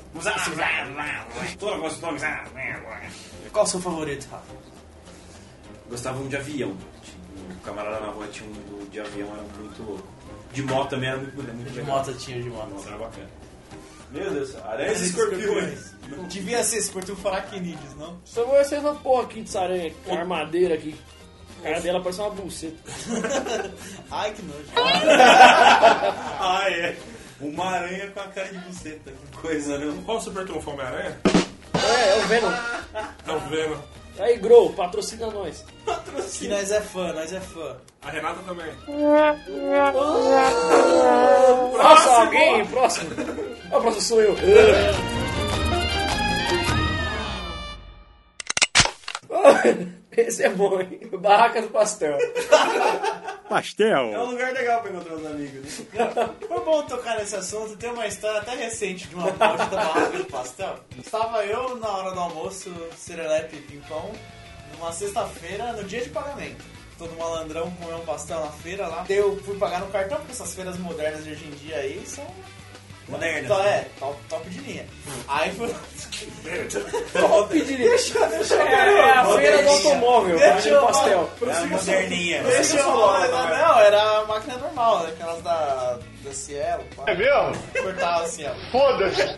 Toda 1.59 1.79
customizada. 1.81 2.51
Qual 3.53 3.65
o 3.65 3.69
seu 3.69 3.81
favorito, 3.81 4.27
Rafa? 4.31 4.74
Gostavam 5.95 6.27
de 6.27 6.37
avião. 6.37 6.77
Tipo, 7.05 7.53
o 7.53 7.61
camarada 7.65 8.01
na 8.01 8.09
rua 8.09 8.27
tinha 8.27 8.51
um 8.51 8.85
de 8.91 8.99
avião, 8.99 9.29
era 9.33 9.43
muito 9.63 9.81
louco. 9.85 10.05
De 10.53 10.61
moto 10.61 10.91
também 10.91 11.09
era 11.09 11.19
muito, 11.19 11.37
muito 11.37 11.71
De 11.71 11.79
legal. 11.79 11.99
moto 11.99 12.13
tinha 12.15 12.43
de 12.43 12.51
moto. 12.51 12.85
Era 12.85 12.99
bacana. 12.99 13.29
Meu 14.11 14.29
Deus, 14.33 14.57
aranhas 14.57 15.01
e 15.03 15.05
escorpiões. 15.07 15.95
Devia 16.29 16.65
ser 16.65 16.81
Super 16.83 17.05
Trunfo 17.05 17.29
aracnídeos, 17.29 17.95
não? 17.97 18.19
Só 18.25 18.45
vou 18.45 18.65
ser 18.65 18.77
essa 18.77 18.93
porra 18.95 19.23
aqui 19.23 19.43
de 19.43 19.57
aranha, 19.57 19.93
com 20.05 20.17
armadeira 20.17 20.75
aqui. 20.75 20.97
A 21.61 21.63
cara 21.69 21.81
dela 21.81 22.01
parece 22.01 22.21
uma 22.21 22.31
buceta. 22.31 22.77
Ai, 24.11 24.33
que 24.33 24.43
nojo. 24.43 24.65
Ah, 26.41 26.65
é. 26.71 26.97
Uma 27.41 27.67
aranha 27.71 28.11
com 28.11 28.19
a 28.21 28.27
cara 28.29 28.49
de 28.49 28.59
buceta. 28.59 29.13
Que 29.31 29.39
coisa, 29.39 29.79
não? 29.79 30.03
qual 30.03 30.17
o 30.17 30.21
Super 30.21 30.45
Trunfo 30.45 30.71
Homem-Aranha? 30.73 31.17
É, 31.75 32.11
é 32.11 32.17
o 32.25 32.27
Venom. 32.27 32.51
Tá 32.51 33.37
vendo? 33.49 34.04
Aí, 34.19 34.37
Grow, 34.39 34.73
patrocina 34.73 35.27
nós. 35.27 35.65
Que 36.39 36.49
nós 36.49 36.71
é 36.71 36.81
fã, 36.81 37.13
nós 37.13 37.33
é 37.33 37.41
fã. 37.41 37.77
A 38.03 38.11
Renata 38.11 38.41
também. 38.47 38.73
Próximo, 41.73 42.13
alguém? 42.15 42.67
Próximo. 42.67 43.11
Ah, 43.73 43.79
o 43.79 43.81
próximo 43.81 44.03
sou 44.03 44.23
eu. 44.23 44.37
Esse 50.17 50.45
é 50.45 50.49
bom, 50.49 50.81
hein? 50.81 51.01
Barraca 51.19 51.61
do 51.61 51.69
Pastel. 51.69 52.17
Pastel. 53.49 54.13
É 54.13 54.19
um 54.19 54.31
lugar 54.31 54.53
legal 54.53 54.81
pra 54.81 54.91
encontrar 54.91 55.15
os 55.15 55.27
amigos. 55.27 55.79
Né? 55.79 56.11
Foi 56.49 56.65
bom 56.65 56.83
tocar 56.83 57.19
nesse 57.19 57.37
assunto. 57.37 57.77
Tem 57.77 57.91
uma 57.91 58.07
história 58.07 58.41
até 58.41 58.55
recente 58.55 59.07
de 59.09 59.15
uma 59.15 59.31
maldita 59.33 59.77
barraca 59.77 60.17
de 60.17 60.25
pastel. 60.25 60.77
Estava 60.99 61.45
eu 61.45 61.77
na 61.77 61.89
hora 61.89 62.13
do 62.13 62.21
almoço, 62.21 62.73
serelepe 62.97 63.57
e 63.57 63.61
pimpão, 63.61 64.13
numa 64.73 64.93
sexta-feira, 64.93 65.73
no 65.73 65.85
dia 65.85 66.03
de 66.03 66.11
pagamento. 66.11 66.65
Todo 66.99 67.17
malandrão 67.19 67.71
comeu 67.73 67.99
um 67.99 68.05
pastel 68.05 68.41
na 68.41 68.51
feira 68.51 68.87
lá. 68.87 69.05
Eu 69.09 69.37
fui 69.43 69.59
pagar 69.59 69.81
no 69.81 69.89
cartão, 69.89 70.19
porque 70.19 70.33
essas 70.33 70.55
feiras 70.55 70.79
modernas 70.79 71.25
de 71.25 71.33
hoje 71.33 71.45
em 71.45 71.51
dia 71.51 71.77
aí 71.77 72.03
são. 72.07 72.25
Moderna. 73.09 73.41
Então, 73.41 73.63
é, 73.65 73.87
top, 74.01 74.17
top 74.29 74.51
de 74.51 74.59
linha. 74.61 74.87
Aí 75.29 75.53
fui. 75.53 75.69
Top 77.13 77.61
de 77.65 77.77
lixo. 77.77 78.19
É, 78.19 78.23
é 78.23 79.11
a 79.11 79.25
feira 79.37 79.63
do 79.63 79.69
automóvel, 79.69 80.39
Deixa 80.39 80.69
eu- 80.71 80.87
pastel. 80.87 81.31
É 81.47 81.53
a 81.53 81.67
moderninha. 81.67 82.43
Deixa 82.43 82.77
eu 82.77 82.85
falar, 82.85 83.29
não, 83.29 83.79
era 83.81 84.19
a 84.21 84.25
máquina 84.25 84.57
normal, 84.59 85.07
aquelas 85.07 85.43
da, 85.43 85.99
da 86.23 86.33
Cielo. 86.33 86.85
pá. 86.97 87.05
É 87.07 87.15
mesmo? 87.15 87.63
Cortava 87.83 88.25
a 88.25 88.29
Cielo. 88.29 88.57
Foda-se. 88.73 89.37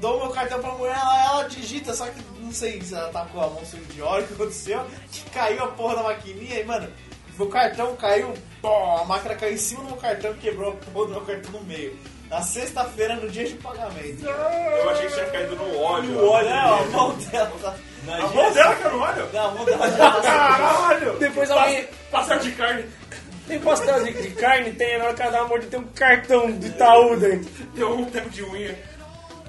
Dou 0.00 0.18
meu 0.18 0.30
cartão 0.30 0.60
pra 0.60 0.72
mulher, 0.72 0.96
ela, 1.00 1.24
ela 1.26 1.42
digita, 1.48 1.94
só 1.94 2.06
que 2.06 2.20
não 2.40 2.52
sei 2.52 2.80
se 2.82 2.94
ela 2.94 3.08
tá 3.08 3.24
com 3.32 3.40
a 3.40 3.46
mão 3.48 3.64
suja 3.64 3.82
de 3.84 4.02
óleo, 4.02 4.24
o 4.24 4.28
que 4.28 4.34
aconteceu, 4.34 4.84
que 5.10 5.30
caiu 5.30 5.64
a 5.64 5.68
porra 5.68 5.96
da 5.96 6.02
maquininha 6.02 6.60
e, 6.60 6.64
mano, 6.64 6.88
meu 7.38 7.48
cartão 7.48 7.96
caiu, 7.96 8.34
pô, 8.60 8.68
a 8.98 9.04
máquina 9.04 9.34
caiu 9.34 9.54
em 9.54 9.58
cima 9.58 9.80
do 9.82 9.86
meu 9.88 9.96
cartão 9.96 10.32
e 10.32 10.34
quebrou 10.34 10.72
a 10.72 10.90
porra 10.90 11.06
do 11.06 11.12
meu 11.12 11.20
cartão 11.22 11.52
no 11.52 11.60
meio. 11.62 11.96
Na 12.28 12.42
sexta-feira, 12.42 13.16
no 13.16 13.28
dia 13.30 13.44
de 13.44 13.54
pagamento. 13.54 14.24
Eu 14.26 14.90
achei 14.90 15.06
que 15.06 15.14
tinha 15.14 15.26
caído 15.26 15.56
no 15.56 15.78
óleo. 15.78 16.08
No 16.10 16.28
óleo, 16.28 16.50
não, 16.50 16.74
a 16.74 16.84
mão 16.86 17.16
dela 17.16 17.52
tá... 17.62 17.74
A 18.08 18.26
mão 18.28 18.52
dela 18.52 18.74
caiu 18.76 18.96
no 18.96 19.02
óleo? 19.02 19.28
Não, 19.32 19.46
a 19.46 19.50
mão 19.52 19.64
dela 19.64 19.90
já 19.90 20.10
tá... 20.10 20.22
Caralho! 20.22 21.18
Depois 21.18 21.50
alguém. 21.50 21.88
Pastel 22.10 22.38
de 22.40 22.52
carne. 22.52 22.84
Tem 23.46 23.60
pastel 23.60 24.02
de, 24.02 24.12
de 24.12 24.30
carne, 24.30 24.72
tem, 24.72 24.98
na 24.98 25.04
hora 25.04 25.14
que 25.14 25.22
ela 25.22 25.30
dá 25.30 25.42
uma 25.42 25.48
mordida, 25.48 25.70
tem 25.70 25.80
um 25.80 25.92
cartão 25.92 26.50
do 26.50 26.66
Itaú 26.66 27.16
dentro. 27.16 27.48
Deu 27.74 27.96
um 27.96 28.04
tempo 28.06 28.28
de 28.28 28.42
unha. 28.42 28.76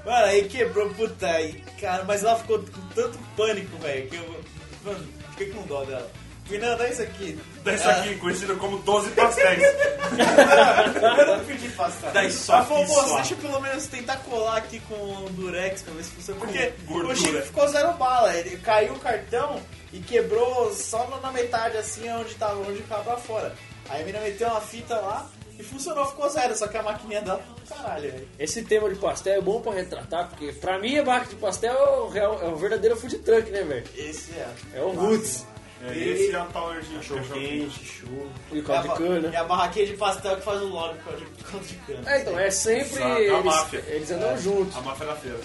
Mano, 0.04 0.26
aí 0.26 0.44
quebrou, 0.44 0.88
puta, 0.90 1.26
aí, 1.26 1.60
cara, 1.80 2.04
mas 2.04 2.22
ela 2.22 2.36
ficou 2.36 2.60
com 2.60 2.88
tanto 2.94 3.18
pânico, 3.36 3.76
velho, 3.78 4.08
que 4.08 4.16
eu, 4.16 4.40
mano, 4.84 5.04
fiquei 5.30 5.50
com 5.50 5.62
dó 5.62 5.84
dela. 5.84 6.08
Falei, 6.48 6.60
não, 6.62 6.76
dá 6.78 6.88
isso 6.88 7.02
aqui. 7.02 7.38
Desse 7.62 7.84
Ela- 7.84 7.92
aqui, 8.00 8.14
conhecido 8.16 8.56
como 8.56 8.78
12 8.78 9.10
pastéis. 9.10 9.62
eu 11.18 11.26
não 11.26 11.44
pedi 11.44 11.68
pastel. 11.70 12.10
Dá 12.10 12.24
isso 12.24 12.50
Ela 12.50 12.60
aqui 12.60 12.68
falou, 12.68 12.86
moço, 12.86 13.08
só. 13.08 13.16
deixa 13.16 13.34
eu 13.34 13.38
pelo 13.38 13.60
menos 13.60 13.86
tentar 13.86 14.16
colar 14.18 14.56
aqui 14.56 14.80
com 14.80 14.94
o 14.94 15.28
durex 15.30 15.82
pra 15.82 15.92
ver 15.94 16.04
se 16.04 16.10
funciona. 16.10 16.40
Porque 16.40 16.72
gordura. 16.86 17.12
o 17.12 17.16
Chico 17.16 17.42
ficou 17.42 17.68
zero 17.68 17.92
bala, 17.94 18.34
ele 18.34 18.56
caiu 18.58 18.94
o 18.94 18.98
cartão 18.98 19.60
e 19.92 19.98
quebrou 20.00 20.72
só 20.72 21.06
na- 21.22 21.32
metade, 21.32 21.76
assim, 21.76 22.10
onde 22.10 22.34
tava, 22.34 22.58
onde 22.60 22.78
ficava 22.82 23.02
pra 23.04 23.16
fora. 23.18 23.54
Aí 23.90 24.02
a 24.02 24.04
menina 24.06 24.24
meteu 24.24 24.48
uma 24.48 24.60
fita 24.62 24.94
lá 24.96 25.26
e 25.58 25.62
funcionou, 25.62 26.06
ficou 26.06 26.28
zero, 26.30 26.56
só 26.56 26.66
que 26.66 26.76
a 26.78 26.82
maquininha 26.82 27.20
dela, 27.20 27.42
caralho, 27.68 28.10
velho. 28.10 28.28
Esse 28.38 28.62
tema 28.62 28.88
de 28.88 28.94
pastel 28.96 29.34
é 29.34 29.40
bom 29.40 29.60
pra 29.60 29.72
retratar, 29.72 30.28
porque 30.30 30.52
pra 30.52 30.78
mim 30.78 30.96
a 30.98 31.04
marca 31.04 31.26
de 31.26 31.34
pastel 31.36 31.72
é 31.74 31.98
o, 32.00 32.08
real- 32.08 32.40
é 32.42 32.46
o 32.48 32.56
verdadeiro 32.56 32.96
food 32.96 33.18
truck, 33.18 33.50
né, 33.50 33.62
velho? 33.62 33.84
Esse 33.96 34.32
é. 34.32 34.48
É 34.74 34.80
o 34.82 34.90
Roots. 34.92 35.44
É, 35.80 35.96
esse 35.96 36.32
é 36.34 36.42
o 36.42 36.46
Tower 36.46 36.80
de 36.80 36.94
Cachorro 36.96 37.20
quente, 37.34 37.84
churro. 37.84 38.28
E 38.50 38.58
É 38.58 38.62
caldo 38.62 38.90
a, 38.90 38.94
de 38.94 38.98
cana. 39.02 39.30
é 39.32 39.36
a 39.36 39.44
barraquinha 39.44 39.86
de 39.86 39.92
pastel 39.96 40.36
que 40.36 40.42
faz 40.42 40.60
o 40.60 40.66
logo 40.66 40.94
com 40.96 41.02
caldo 41.10 41.24
de- 41.24 41.44
caldo 41.44 41.66
de 41.66 41.74
cana. 41.76 42.10
É, 42.12 42.20
então, 42.20 42.38
é 42.38 42.50
sempre. 42.50 42.94
Exato, 42.96 43.04
a 43.14 43.20
Eles, 43.20 43.44
máfia. 43.44 43.84
eles 43.86 44.10
andam 44.10 44.30
É, 44.30 44.36
juntos. 44.38 44.76
A 44.76 44.80
máfia 44.80 45.06
da 45.06 45.14
feira. 45.16 45.40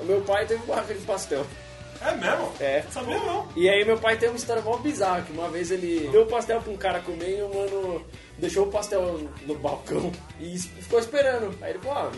O 0.00 0.04
meu 0.04 0.20
pai 0.22 0.46
teve 0.46 0.64
barraca 0.66 0.94
de 0.94 1.00
pastel. 1.00 1.46
É 2.00 2.12
mesmo? 2.16 2.52
É. 2.60 2.82
Sabia 2.90 3.18
não. 3.18 3.48
E 3.56 3.68
aí 3.68 3.84
meu 3.84 3.96
pai 3.98 4.16
tem 4.18 4.28
uma 4.28 4.36
história 4.36 4.60
mó 4.62 4.76
bizarra, 4.78 5.22
que 5.22 5.32
uma 5.32 5.48
vez 5.48 5.70
ele 5.70 6.08
deu 6.10 6.22
o 6.22 6.26
pastel 6.26 6.60
pra 6.60 6.72
um 6.72 6.76
cara 6.76 7.00
comer 7.00 7.38
e 7.38 7.42
o 7.42 7.48
mano 7.54 8.04
deixou 8.38 8.66
o 8.66 8.70
pastel 8.70 9.20
no 9.46 9.54
balcão 9.54 10.10
e 10.40 10.58
ficou 10.58 10.98
esperando. 10.98 11.56
Aí 11.62 11.70
ele 11.70 11.78
falou, 11.78 11.98
ah, 11.98 12.12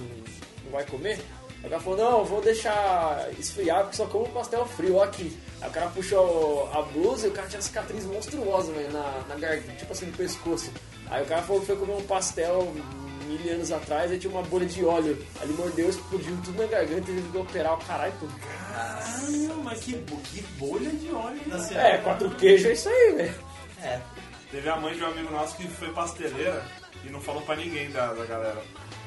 não 0.64 0.72
vai 0.72 0.84
comer? 0.86 1.20
O 1.66 1.68
cara 1.68 1.82
falou, 1.82 1.98
não, 1.98 2.24
vou 2.24 2.40
deixar 2.40 3.28
esfriar 3.38 3.82
porque 3.82 3.96
só 3.96 4.06
como 4.06 4.28
pastel 4.28 4.64
frio, 4.66 4.96
ó 4.96 5.02
aqui. 5.02 5.36
Aí 5.60 5.68
o 5.68 5.72
cara 5.72 5.88
puxou 5.88 6.70
a 6.72 6.82
blusa 6.82 7.26
e 7.26 7.30
o 7.30 7.32
cara 7.32 7.48
tinha 7.48 7.60
cicatriz 7.60 8.04
monstruosa, 8.04 8.72
velho, 8.72 8.92
na, 8.92 9.24
na 9.28 9.34
garganta, 9.34 9.72
tipo 9.72 9.92
assim, 9.92 10.06
no 10.06 10.12
pescoço. 10.12 10.70
Aí 11.10 11.24
o 11.24 11.26
cara 11.26 11.42
falou 11.42 11.60
que 11.60 11.66
foi 11.66 11.76
comer 11.76 11.94
um 11.94 12.02
pastel 12.02 12.72
mil 13.26 13.52
anos 13.52 13.72
atrás, 13.72 14.12
aí 14.12 14.18
tinha 14.18 14.32
uma 14.32 14.42
bolha 14.42 14.64
de 14.64 14.84
óleo. 14.84 15.18
Aí 15.40 15.48
ele 15.48 15.54
mordeu, 15.54 15.88
explodiu 15.88 16.38
tudo 16.44 16.62
na 16.62 16.68
garganta 16.68 17.10
e 17.10 17.14
ele 17.14 17.28
que 17.32 17.38
operar 17.38 17.74
o 17.74 17.84
caralho 17.84 18.12
tudo. 18.20 18.32
Caralho, 18.38 19.56
mas 19.64 19.80
que, 19.80 19.94
que 19.94 20.42
bolha 20.58 20.90
de 20.90 21.10
óleo. 21.10 21.40
Né? 21.46 21.68
É, 21.74 21.98
quatro 21.98 22.30
queijos 22.36 22.66
é 22.66 22.72
isso 22.74 22.88
aí, 22.88 23.12
velho. 23.16 23.34
É. 23.82 24.00
Teve 24.52 24.68
a 24.68 24.76
mãe 24.76 24.94
de 24.94 25.02
um 25.02 25.06
amigo 25.06 25.32
nosso 25.32 25.56
que 25.56 25.66
foi 25.66 25.92
pasteleira 25.92 26.64
e 27.04 27.10
não 27.10 27.20
falou 27.20 27.42
pra 27.42 27.56
ninguém 27.56 27.90
da, 27.90 28.14
da 28.14 28.24
galera. 28.24 28.62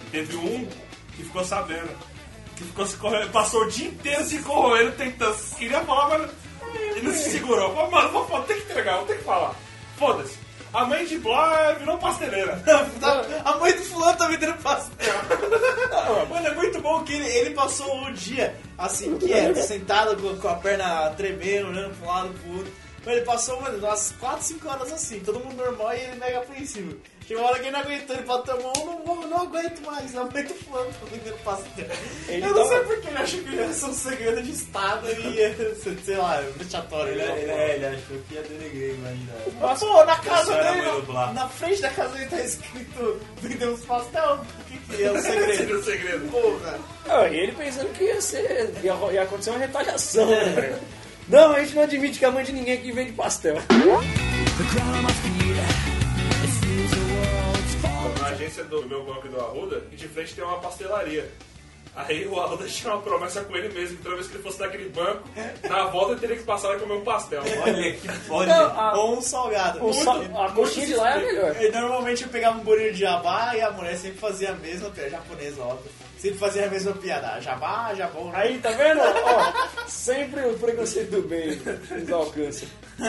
E 0.07 0.09
teve 0.09 0.35
um 0.35 0.67
que 1.15 1.23
ficou 1.23 1.45
sabendo. 1.45 2.18
Que 2.59 2.65
ficou 2.65 2.85
se 2.85 2.97
corroendo, 2.97 3.29
passou 3.29 3.61
o 3.63 3.69
dia 3.69 3.87
inteiro 3.87 4.21
se 4.25 4.39
corroendo, 4.39 4.91
tentando. 4.91 5.37
Queria 5.57 5.79
falar, 5.79 6.09
mas 6.09 6.29
ele 6.73 7.07
não 7.07 7.13
se 7.13 7.29
segurou. 7.31 7.73
Falou, 7.73 7.89
mano, 7.89 8.09
vou, 8.09 8.25
vou 8.25 8.41
ter 8.43 8.55
que 8.55 8.63
entregar, 8.63 8.97
vou 8.97 9.05
ter 9.05 9.17
que 9.17 9.23
falar. 9.23 9.55
Foda-se. 9.97 10.37
A 10.73 10.83
mãe 10.83 11.05
de 11.05 11.17
Blá 11.19 11.71
virou 11.79 11.97
pasteleira. 11.97 12.61
A 13.45 13.55
mãe 13.55 13.71
do 13.71 13.81
fulano 13.83 14.17
tá 14.17 14.27
vendendo 14.27 14.61
pastel. 14.61 15.15
Mano, 16.29 16.47
é 16.47 16.53
muito 16.53 16.81
bom 16.81 17.01
que 17.05 17.13
ele, 17.13 17.27
ele 17.27 17.49
passou 17.51 18.03
o 18.03 18.11
dia 18.11 18.53
assim, 18.77 19.17
quieto, 19.17 19.55
sentado 19.63 20.21
com, 20.21 20.37
com 20.37 20.47
a 20.49 20.55
perna 20.55 21.11
tremendo, 21.11 21.69
olhando 21.69 21.95
pra 21.95 22.07
um 22.07 22.11
lado 22.11 22.33
pro 22.33 22.57
outro. 22.57 22.73
Mas 23.05 23.15
ele 23.15 23.25
passou, 23.25 23.61
mano, 23.61 23.77
umas 23.77 24.13
4, 24.19 24.43
5 24.45 24.67
horas 24.69 24.91
assim, 24.93 25.19
todo 25.21 25.39
mundo 25.39 25.55
normal 25.55 25.93
e 25.95 25.99
ele 26.01 26.15
mega 26.19 26.39
apreensivo. 26.39 26.97
Chegou 27.27 27.43
uma 27.43 27.51
hora 27.51 27.59
que 27.59 27.65
ele 27.65 27.71
não 27.71 27.79
aguentou, 27.81 28.15
ele 28.15 28.25
bateu 28.25 28.55
a 28.55 28.59
mão, 28.59 28.73
não, 28.75 29.03
vou- 29.05 29.27
não 29.27 29.41
aguento 29.43 29.81
mais, 29.85 30.15
a 30.17 30.23
mãe 30.25 30.43
do 30.43 30.53
fulano 30.55 30.89
vendendo 31.11 31.37
pastel. 31.43 31.85
Ele 32.27 32.43
Eu 32.43 32.49
não 32.49 32.55
tava- 32.55 32.67
sei 32.69 32.79
porque 32.79 33.07
ele 33.07 33.17
achou 33.19 33.39
que 33.43 33.55
ia 33.55 33.71
ser 33.73 33.85
um 33.85 33.93
segredo 33.93 34.41
de 34.41 34.51
estado 34.51 35.07
e 35.11 36.01
sei 36.03 36.15
lá, 36.17 36.41
vexatório. 36.57 37.13
Ele, 37.13 37.23
né? 37.23 37.39
ele, 37.41 37.51
é, 37.51 37.75
ele 37.75 37.85
achou 37.85 38.17
que 38.27 38.33
ia 38.33 38.41
denegrir, 38.41 38.95
imagina. 38.95 39.33
Mas, 39.61 39.79
pô, 39.79 40.03
na 40.05 40.15
casa 40.17 40.55
dele, 40.55 40.81
na, 41.13 41.33
na 41.33 41.49
frente 41.49 41.81
da 41.83 41.89
casa 41.91 42.15
dele 42.15 42.29
tá 42.31 42.41
escrito 42.41 43.21
vendemos 43.41 43.85
pastel. 43.85 44.39
O 44.59 44.63
que, 44.65 44.77
que 44.79 45.03
é 45.03 45.11
o 45.11 45.17
segredo? 45.21 45.55
Seria 45.55 45.75
o 45.77 45.83
segredo. 45.83 46.31
Porra. 46.31 46.79
Ah, 47.07 47.27
e 47.27 47.37
ele 47.39 47.51
pensando 47.51 47.93
que 47.93 48.03
ia 48.05 48.19
ser. 48.21 48.73
ia, 48.83 48.93
ia 49.11 49.21
acontecer 49.21 49.51
uma 49.51 49.59
retaliação, 49.59 50.25
né, 50.25 50.43
velho? 50.55 50.79
Não, 51.29 51.51
a 51.51 51.59
gente 51.59 51.75
não 51.75 51.83
admite 51.83 52.17
que 52.17 52.25
a 52.25 52.31
mãe 52.31 52.43
de 52.43 52.51
ninguém 52.51 52.73
aqui 52.73 52.91
vende 52.91 53.11
pastel. 53.11 53.57
Na 58.19 58.27
agência 58.27 58.63
do 58.63 58.83
meu 58.87 59.05
banco 59.05 59.27
do 59.27 59.39
Arruda, 59.39 59.83
e 59.91 59.95
de 59.95 60.07
frente 60.07 60.33
tem 60.33 60.43
uma 60.43 60.57
pastelaria. 60.57 61.29
Aí 62.07 62.25
o 62.27 62.39
Arruda 62.39 62.65
tinha 62.65 62.93
uma 62.93 63.01
promessa 63.01 63.41
com 63.43 63.55
ele 63.57 63.69
mesmo, 63.73 63.97
que 63.97 64.03
toda 64.03 64.15
vez 64.15 64.27
que 64.27 64.35
ele 64.35 64.43
fosse 64.43 64.57
daquele 64.59 64.89
banco, 64.89 65.23
na 65.69 65.85
volta 65.87 66.11
ele 66.13 66.19
teria 66.21 66.37
que 66.37 66.43
passar 66.43 66.69
lá 66.69 66.75
e 66.75 66.79
comer 66.79 66.93
um 66.93 67.03
pastel. 67.03 67.41
Olha 67.63 67.93
que 67.93 68.07
Não, 68.07 68.35
olha. 68.35 68.55
a, 68.55 68.97
Ou 68.97 69.17
um 69.17 69.21
salgado. 69.21 69.85
o 69.85 69.93
sa- 69.93 70.15
a 70.45 70.51
coxinha 70.51 70.85
de 70.87 70.95
lá 70.95 71.09
é 71.09 71.13
a 71.13 71.17
melhor. 71.19 71.55
E 71.61 71.69
normalmente 71.71 72.23
eu 72.23 72.29
pegava 72.29 72.57
um 72.57 72.63
bolinho 72.63 72.93
de 72.93 72.99
jabá 72.99 73.53
e 73.55 73.61
a 73.61 73.71
mulher 73.71 73.97
sempre 73.97 74.17
fazia 74.17 74.51
a 74.51 74.55
mesma 74.55 74.89
piada, 74.89 75.09
japonesa, 75.09 75.61
óbvio. 75.61 75.91
Sempre 76.17 76.37
fazia 76.37 76.65
a 76.65 76.69
mesma 76.69 76.91
piada. 76.93 77.39
Jabá, 77.39 77.93
jabá. 77.95 78.19
Aí, 78.33 78.59
tá 78.59 78.71
vendo? 78.71 78.99
Ó, 78.99 79.87
sempre 79.87 80.41
o 80.47 80.57
preconceito 80.59 81.11
do 81.11 81.21
bem 81.27 81.55
nos 81.91 82.11
alcança. 82.11 82.65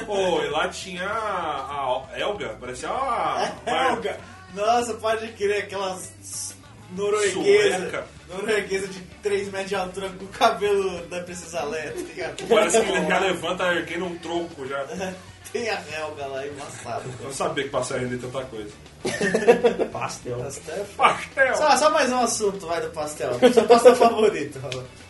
Pô, 0.06 0.40
e 0.42 0.48
lá 0.48 0.68
tinha 0.68 1.08
a, 1.08 2.06
a 2.12 2.20
Elga, 2.20 2.56
parecia 2.60 2.88
uma. 2.92 3.50
Helga. 3.66 4.18
Nossa, 4.54 4.94
pode 4.94 5.26
crer, 5.32 5.64
aquelas 5.64 6.54
norueguesas. 6.96 7.80
Sueca. 7.82 8.06
Norueguesa 8.30 8.86
de 8.86 9.00
3 9.22 9.50
metros 9.50 9.68
de 9.68 9.74
altura 9.74 10.08
com 10.10 10.24
o 10.24 10.28
cabelo 10.28 11.06
da 11.06 11.20
Princesa 11.20 11.64
Leia, 11.64 11.92
tá 11.92 12.00
ligado? 12.00 12.48
Parece 12.48 12.80
que 12.80 12.90
ele 12.90 13.06
já 13.06 13.18
levanta 13.18 13.74
erguendo 13.74 14.04
um 14.06 14.18
tronco 14.18 14.66
já. 14.66 14.84
Tem 15.52 15.68
a 15.68 15.82
Helga 15.92 16.26
lá 16.26 16.46
embaçada. 16.46 17.02
Eu 17.18 17.26
não 17.26 17.32
sabia 17.32 17.64
que 17.64 17.70
pastel 17.70 17.98
render 17.98 18.18
tanta 18.18 18.44
coisa. 18.44 18.70
Pastel. 19.90 20.36
Pastel. 20.38 20.86
Pastel! 20.96 21.56
Só, 21.56 21.76
só 21.76 21.90
mais 21.90 22.12
um 22.12 22.18
assunto, 22.20 22.66
vai, 22.66 22.80
do 22.80 22.90
pastel. 22.90 23.32
Seu 23.52 23.64
pastel 23.64 23.96
favorito. 23.96 24.60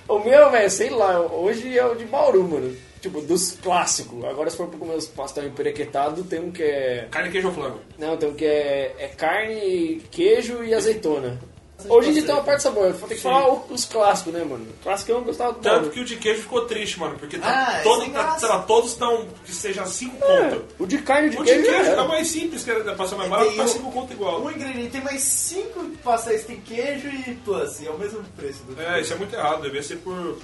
O 0.08 0.18
meu, 0.20 0.50
velho, 0.50 0.70
sei 0.70 0.88
lá, 0.88 1.20
hoje 1.20 1.76
é 1.76 1.84
o 1.84 1.94
de 1.94 2.06
Bauru, 2.06 2.42
mano. 2.48 2.74
Tipo, 3.02 3.20
dos 3.20 3.52
clássicos. 3.62 4.24
Agora 4.24 4.48
se 4.48 4.56
for 4.56 4.68
pra 4.68 4.78
comer 4.78 4.94
os 4.94 5.08
pastel 5.08 5.46
emperequetado, 5.46 6.24
tem 6.24 6.40
um 6.40 6.50
que 6.50 6.62
é. 6.62 7.08
Carne, 7.10 7.30
queijo 7.30 7.48
ou 7.48 7.54
flango? 7.54 7.80
Não, 7.98 8.16
tem 8.16 8.28
um 8.28 8.34
que 8.34 8.44
é, 8.44 8.94
é 8.98 9.08
carne, 9.08 10.02
queijo 10.10 10.64
e 10.64 10.74
azeitona. 10.74 11.38
Hoje 11.88 12.10
em 12.10 12.12
dia 12.12 12.22
tem 12.22 12.34
uma 12.34 12.42
parte 12.44 12.56
de 12.58 12.62
sabor, 12.64 12.92
tem 12.92 13.08
que 13.08 13.14
Sim. 13.16 13.20
falar 13.22 13.48
o- 13.52 13.66
os 13.70 13.84
clássicos, 13.84 14.32
né, 14.32 14.44
mano? 14.44 14.66
Clássico 14.82 15.10
eu 15.12 15.16
não 15.18 15.24
gostava 15.24 15.54
Tanto 15.54 15.80
todo. 15.84 15.90
que 15.92 16.00
o 16.00 16.04
de 16.04 16.16
queijo 16.16 16.42
ficou 16.42 16.66
triste, 16.66 16.98
mano, 17.00 17.18
porque 17.18 17.36
Ah, 17.36 17.40
tá 17.40 17.78
é 17.78 17.82
todo, 17.82 18.10
tá, 18.12 18.38
sei 18.38 18.48
lá, 18.48 18.58
todos 18.62 18.90
estão 18.90 19.26
que 19.44 19.52
seja 19.52 19.86
5 19.86 20.16
conto. 20.18 20.64
O 20.78 20.86
de 20.86 20.98
carne 20.98 21.28
e 21.28 21.30
de 21.30 21.36
O 21.38 21.44
de 21.44 21.50
queijo, 21.52 21.64
queijo 21.70 21.90
era. 21.90 22.00
é 22.00 22.04
o 22.04 22.08
mais 22.08 22.28
simples, 22.28 22.62
que 22.64 22.70
era 22.70 22.94
passar 22.94 23.16
mais 23.16 23.30
barato, 23.30 23.50
o- 23.62 23.68
5 23.68 23.92
conto 23.92 24.12
igual. 24.12 24.42
Um 24.42 24.50
ingrediente, 24.50 24.90
tem 24.90 25.00
mais 25.00 25.22
5 25.22 25.80
pastéis, 26.04 26.44
tem 26.44 26.60
queijo 26.60 27.08
e 27.08 27.34
plus, 27.44 27.80
e 27.80 27.86
é 27.86 27.90
o 27.90 27.98
mesmo 27.98 28.22
preço 28.36 28.62
do 28.64 28.80
É, 28.80 29.00
isso 29.00 29.12
é 29.12 29.16
muito 29.16 29.34
errado, 29.34 29.62
devia 29.62 29.82
ser 29.82 29.96
por, 29.98 30.38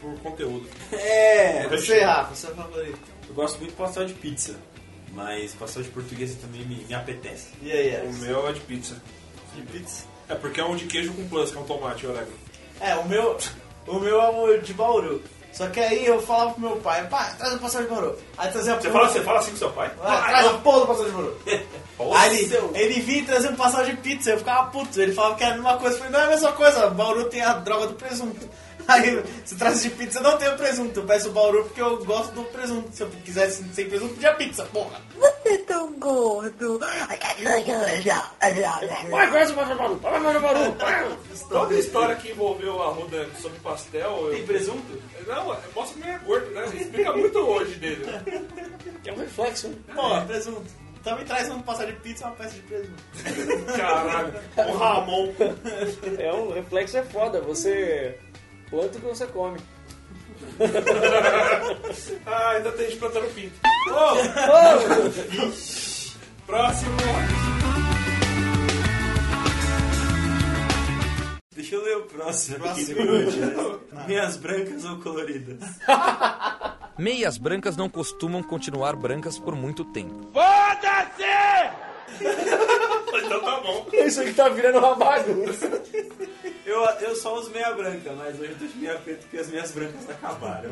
por 0.00 0.14
conteúdo. 0.20 0.66
É, 0.92 1.66
Deixa 1.68 1.86
você, 1.86 2.02
eu- 2.02 2.06
Rafa, 2.06 2.34
seu 2.34 2.54
favorito. 2.54 2.98
Eu 3.28 3.34
gosto 3.34 3.58
muito 3.58 3.70
de 3.70 3.76
pastel 3.76 4.04
de 4.04 4.14
pizza. 4.14 4.54
Mas 5.14 5.52
pastel 5.52 5.82
de 5.82 5.90
portuguesa 5.90 6.38
também 6.40 6.62
me, 6.64 6.86
me 6.86 6.94
apetece. 6.94 7.48
E 7.62 7.70
aí, 7.70 7.90
O 7.96 8.00
Alex? 8.00 8.18
meu 8.20 8.48
é 8.48 8.52
de 8.54 8.60
pizza. 8.60 8.96
De 9.54 9.60
pizza? 9.60 10.04
É 10.32 10.34
porque 10.36 10.60
é 10.60 10.64
um 10.64 10.74
de 10.76 10.86
queijo 10.86 11.12
com 11.12 11.28
plus, 11.28 11.50
que 11.50 11.58
é 11.58 11.60
um 11.60 11.64
tomate 11.64 12.04
e 12.04 12.08
orégano. 12.08 12.32
É, 12.80 12.94
o 12.96 13.06
meu, 13.08 13.36
o 13.86 13.98
meu 13.98 14.20
é 14.20 14.30
o 14.30 14.60
de 14.62 14.72
Bauru. 14.74 15.22
Só 15.52 15.66
que 15.68 15.78
aí 15.80 16.06
eu 16.06 16.20
falava 16.22 16.52
pro 16.52 16.60
meu 16.62 16.76
pai, 16.76 17.06
pai, 17.08 17.30
traz 17.36 17.52
o 17.54 17.58
pastel 17.58 17.82
de 17.82 17.88
Bauru. 17.88 18.18
Aí 18.38 18.50
trazia 18.50 18.74
Você 18.74 18.88
porra- 18.88 19.00
fala, 19.00 19.12
você 19.12 19.20
fala 19.22 19.38
assim 19.40 19.50
com 19.50 19.56
seu 19.58 19.70
pai? 19.70 19.90
Ah, 20.02 20.22
traz 20.28 20.46
a 20.46 20.52
porra 20.54 20.80
do 20.80 20.86
pastel 20.86 21.04
de 21.06 21.10
Bauru. 21.12 21.36
Aí 22.16 22.38
ele, 22.38 22.48
seu- 22.48 22.70
ele 22.74 23.00
vinha 23.00 23.24
trazer 23.26 23.48
um 23.50 23.56
pastel 23.56 23.84
de 23.84 23.96
pizza, 23.98 24.30
eu 24.30 24.38
ficava 24.38 24.70
puto. 24.70 25.00
Ele 25.00 25.12
falava 25.12 25.34
que 25.36 25.44
era 25.44 25.52
a 25.52 25.56
mesma 25.56 25.76
coisa. 25.76 25.94
Eu 25.94 25.98
falei, 25.98 26.12
não 26.12 26.20
é 26.20 26.24
a 26.24 26.28
mesma 26.30 26.52
coisa, 26.52 26.86
Bauru 26.90 27.24
tem 27.26 27.42
a 27.42 27.52
droga 27.52 27.86
do 27.88 27.94
presunto. 27.94 28.48
Aí, 28.88 29.22
se 29.44 29.56
traz 29.56 29.82
de 29.82 29.90
pizza, 29.90 30.20
não 30.20 30.36
tem 30.38 30.48
o 30.48 30.56
presunto. 30.56 31.00
Eu 31.00 31.04
peço 31.04 31.28
o 31.28 31.32
Bauru 31.32 31.64
porque 31.64 31.80
eu 31.80 32.04
gosto 32.04 32.32
do 32.32 32.44
presunto. 32.44 32.88
Se 32.92 33.02
eu 33.02 33.10
quisesse 33.24 33.64
sem 33.72 33.88
presunto, 33.88 34.14
pedia 34.14 34.34
pizza, 34.34 34.64
porra. 34.66 35.00
Você 35.16 35.48
é 35.48 35.58
tão 35.58 35.92
gordo. 35.98 36.78
Vai, 39.10 39.30
conhece 39.30 39.52
o 39.52 39.54
Bauru, 39.56 39.96
vai, 39.96 40.20
vai, 40.20 40.40
Bauru. 40.40 40.76
Toda 41.48 41.74
história 41.74 42.16
que 42.16 42.30
envolveu 42.30 42.82
a 42.82 42.88
Ruda 42.88 43.28
sobre 43.40 43.58
pastel. 43.60 44.28
Tem 44.30 44.40
Eu... 44.40 44.46
presunto? 44.46 45.02
Não, 45.26 45.56
mostra 45.74 46.00
que 46.00 46.08
ele 46.08 46.10
é 46.10 46.18
gordo, 46.18 46.50
né? 46.50 46.64
Explica 46.74 47.12
muito 47.12 47.38
hoje 47.38 47.74
dele. 47.76 48.06
É 49.04 49.12
um 49.12 49.16
reflexo, 49.16 49.68
né? 49.68 49.76
Porra, 49.94 50.24
presunto. 50.24 50.82
Então 51.00 51.18
me 51.18 51.24
traz 51.24 51.50
um 51.50 51.60
passar 51.62 51.86
de 51.86 51.94
pizza 51.94 52.24
e 52.24 52.26
uma 52.28 52.36
peça 52.36 52.54
de 52.54 52.60
presunto. 52.60 53.02
Caralho, 53.76 54.34
o 54.56 54.72
Ramon. 54.76 55.34
É 56.18 56.32
um 56.32 56.52
reflexo 56.52 56.96
é 56.96 57.02
foda, 57.02 57.40
você 57.40 58.16
planta 58.72 58.96
o 58.96 59.00
que 59.00 59.06
você 59.06 59.26
come. 59.26 59.58
Ah, 62.26 62.50
ainda 62.50 62.72
tem 62.72 62.86
gente 62.86 62.98
plantando 62.98 63.32
pinto. 63.34 63.52
Oh! 63.88 64.14
Próximo. 66.46 66.96
Deixa 71.54 71.74
eu 71.74 71.84
ler 71.84 71.96
o 71.98 72.02
próximo. 72.02 72.64
aqui 72.64 72.94
Próximo. 72.94 73.80
né? 73.92 74.04
Meias 74.08 74.36
brancas 74.36 74.84
ou 74.84 74.96
coloridas? 74.98 75.58
Meias 76.98 77.36
brancas 77.38 77.76
não 77.76 77.88
costumam 77.88 78.42
continuar 78.42 78.96
brancas 78.96 79.38
por 79.38 79.54
muito 79.54 79.84
tempo. 79.84 80.30
Então 83.24 83.40
tá 83.40 83.60
bom. 83.60 83.86
Isso 83.92 84.20
aqui 84.22 84.32
tá 84.32 84.48
virando 84.48 84.78
uma 84.78 84.94
bagunça. 84.94 85.82
Eu, 87.00 87.16
só 87.16 87.34
uso 87.38 87.50
meia 87.50 87.72
branca, 87.74 88.12
mas 88.12 88.38
hoje 88.38 88.50
eu 88.52 88.58
tô 88.58 88.66
de 88.66 88.76
meia 88.78 88.98
preta 88.98 89.20
porque 89.22 89.38
as 89.38 89.48
meias 89.48 89.70
brancas 89.72 90.08
acabaram. 90.10 90.70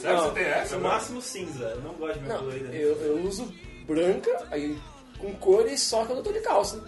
Será 0.00 0.14
que 0.16 0.20
você 0.22 0.30
tem 0.32 0.44
essa? 0.44 0.74
No 0.76 0.82
mano? 0.82 0.94
máximo 0.94 1.22
cinza. 1.22 1.64
Eu 1.64 1.80
não 1.80 1.94
gosto 1.94 2.14
de 2.14 2.20
meia 2.20 2.32
Não, 2.34 2.40
colorida. 2.40 2.74
eu, 2.74 2.96
eu 3.02 3.22
uso 3.22 3.54
branca, 3.86 4.46
aí 4.50 4.78
com 5.18 5.34
cores 5.36 5.80
só 5.80 6.04
quando 6.04 6.18
eu 6.18 6.24
tô 6.24 6.32
de 6.32 6.40
calça. 6.40 6.82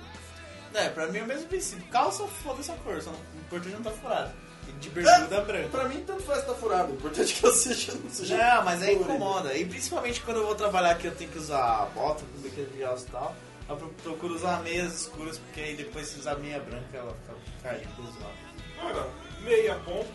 É, 0.74 0.88
pra 0.90 1.06
mim 1.06 1.18
é 1.18 1.22
o 1.22 1.26
mesmo 1.26 1.46
princípio. 1.48 1.84
Calça, 1.88 2.26
foda-se 2.26 2.70
a 2.70 2.74
cor, 2.76 3.00
só 3.00 3.10
não, 3.10 3.18
o 3.18 3.38
importante 3.46 3.74
não 3.74 3.82
tá 3.82 3.90
furado. 3.92 4.32
E 4.68 4.72
de 4.72 4.90
bermuda 4.90 5.40
branca. 5.42 5.68
Pra 5.68 5.88
mim, 5.88 6.02
tanto 6.06 6.22
faz 6.24 6.44
tá 6.44 6.52
furado. 6.54 6.92
O 6.92 6.96
importante 6.96 7.32
é 7.32 7.36
que 7.40 7.44
eu 7.46 7.52
seja, 7.52 7.92
não 7.94 8.10
seja. 8.10 8.36
Não, 8.36 8.64
mas 8.64 8.82
aí 8.82 8.94
colorido. 8.96 9.14
incomoda. 9.16 9.54
E 9.56 9.64
principalmente 9.64 10.20
quando 10.22 10.38
eu 10.38 10.46
vou 10.46 10.54
trabalhar 10.56 10.90
aqui, 10.90 11.06
eu 11.06 11.14
tenho 11.14 11.30
que 11.30 11.38
usar 11.38 11.88
bota, 11.94 12.22
com 12.34 12.40
biquíni 12.42 12.66
de 12.66 12.84
alça 12.84 13.06
e 13.08 13.10
tal. 13.12 13.34
Eu 13.68 13.76
pro- 13.76 13.88
procuro 14.02 14.34
usar 14.34 14.62
meias 14.62 14.92
escuras, 15.02 15.38
porque 15.38 15.60
aí 15.60 15.76
depois 15.76 16.06
se 16.08 16.18
usar 16.18 16.34
meia 16.36 16.58
branca, 16.60 16.84
ela 16.96 17.16
fica 17.24 17.36
caindo 17.70 17.88
pro 17.96 18.04
Cara, 18.80 19.06
meia 19.42 19.74
ponto. 19.84 20.06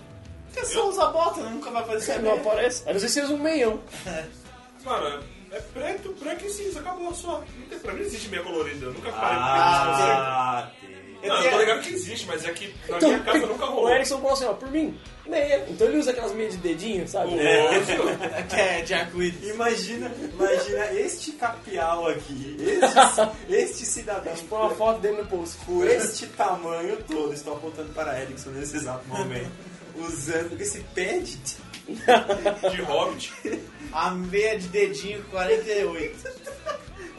Porque 0.53 0.65
se 0.65 0.75
eu 0.75 0.85
usar 0.87 1.07
bota, 1.07 1.41
nunca 1.41 1.71
vai 1.71 1.81
aparecer 1.81 2.15
Não 2.17 2.23
meia. 2.23 2.35
aparece. 2.41 2.87
A 2.89 2.93
não 2.93 2.99
ser 2.99 3.07
se 3.07 3.13
você 3.15 3.21
usa 3.23 3.33
um 3.33 3.37
meião. 3.37 3.79
Mano, 4.83 5.23
é 5.51 5.59
preto, 5.59 6.13
branco 6.19 6.45
e 6.45 6.49
cinza, 6.49 6.79
acabou 6.79 7.13
só. 7.13 7.43
Não 7.57 7.67
tem, 7.69 7.79
pra 7.79 7.93
mim 7.93 7.99
não 7.99 8.05
existe 8.07 8.27
meia 8.29 8.43
colorida. 8.43 8.85
Eu 8.87 8.93
nunca 8.93 9.11
parei 9.11 9.37
Ah, 9.39 10.71
de 10.73 10.87
tem. 10.87 11.00
Ver. 11.21 11.27
Não, 11.27 11.43
eu 11.43 11.51
tô 11.51 11.59
ligado 11.59 11.81
que 11.81 11.93
existe, 11.93 12.25
mas 12.27 12.45
é 12.45 12.51
que 12.51 12.73
na 12.89 12.97
Então, 12.97 13.09
minha 13.09 13.19
casa 13.23 13.45
nunca 13.47 13.65
o 13.65 13.69
rolou. 13.69 13.89
Erickson 13.91 14.17
falou 14.17 14.33
assim, 14.33 14.45
ó, 14.45 14.53
por 14.53 14.71
mim, 14.71 14.99
meia. 15.25 15.65
Então 15.69 15.87
ele 15.87 15.97
usa 15.97 16.11
aquelas 16.11 16.31
meias 16.33 16.53
de 16.53 16.59
dedinho, 16.59 17.07
sabe? 17.07 17.37
É. 17.39 17.69
Que 18.49 18.55
é 18.59 18.81
de 18.81 18.93
arco-íris. 18.93 19.49
Imagina, 19.49 20.11
imagina 20.33 20.85
este 20.93 21.31
capial 21.33 22.07
aqui, 22.07 22.57
este, 22.59 23.53
este 23.53 23.85
cidadão 23.85 24.33
Põe 24.49 24.59
uma 24.59 24.69
foto 24.71 24.99
dele 24.99 25.17
no 25.21 25.27
post. 25.27 25.57
com 25.65 25.83
este 25.85 26.27
tamanho 26.27 26.97
todo, 27.07 27.33
estou 27.33 27.53
apontando 27.53 27.93
para 27.93 28.19
Erickson 28.21 28.49
nesse 28.51 28.77
exato 28.77 29.07
momento, 29.07 29.51
usando 29.97 30.59
esse 30.59 30.79
pé 30.95 31.19
de 31.19 31.37
De 32.71 32.81
hobbit. 32.83 33.33
A 33.91 34.11
meia 34.11 34.57
de 34.57 34.67
dedinho 34.69 35.23
48. 35.31 36.17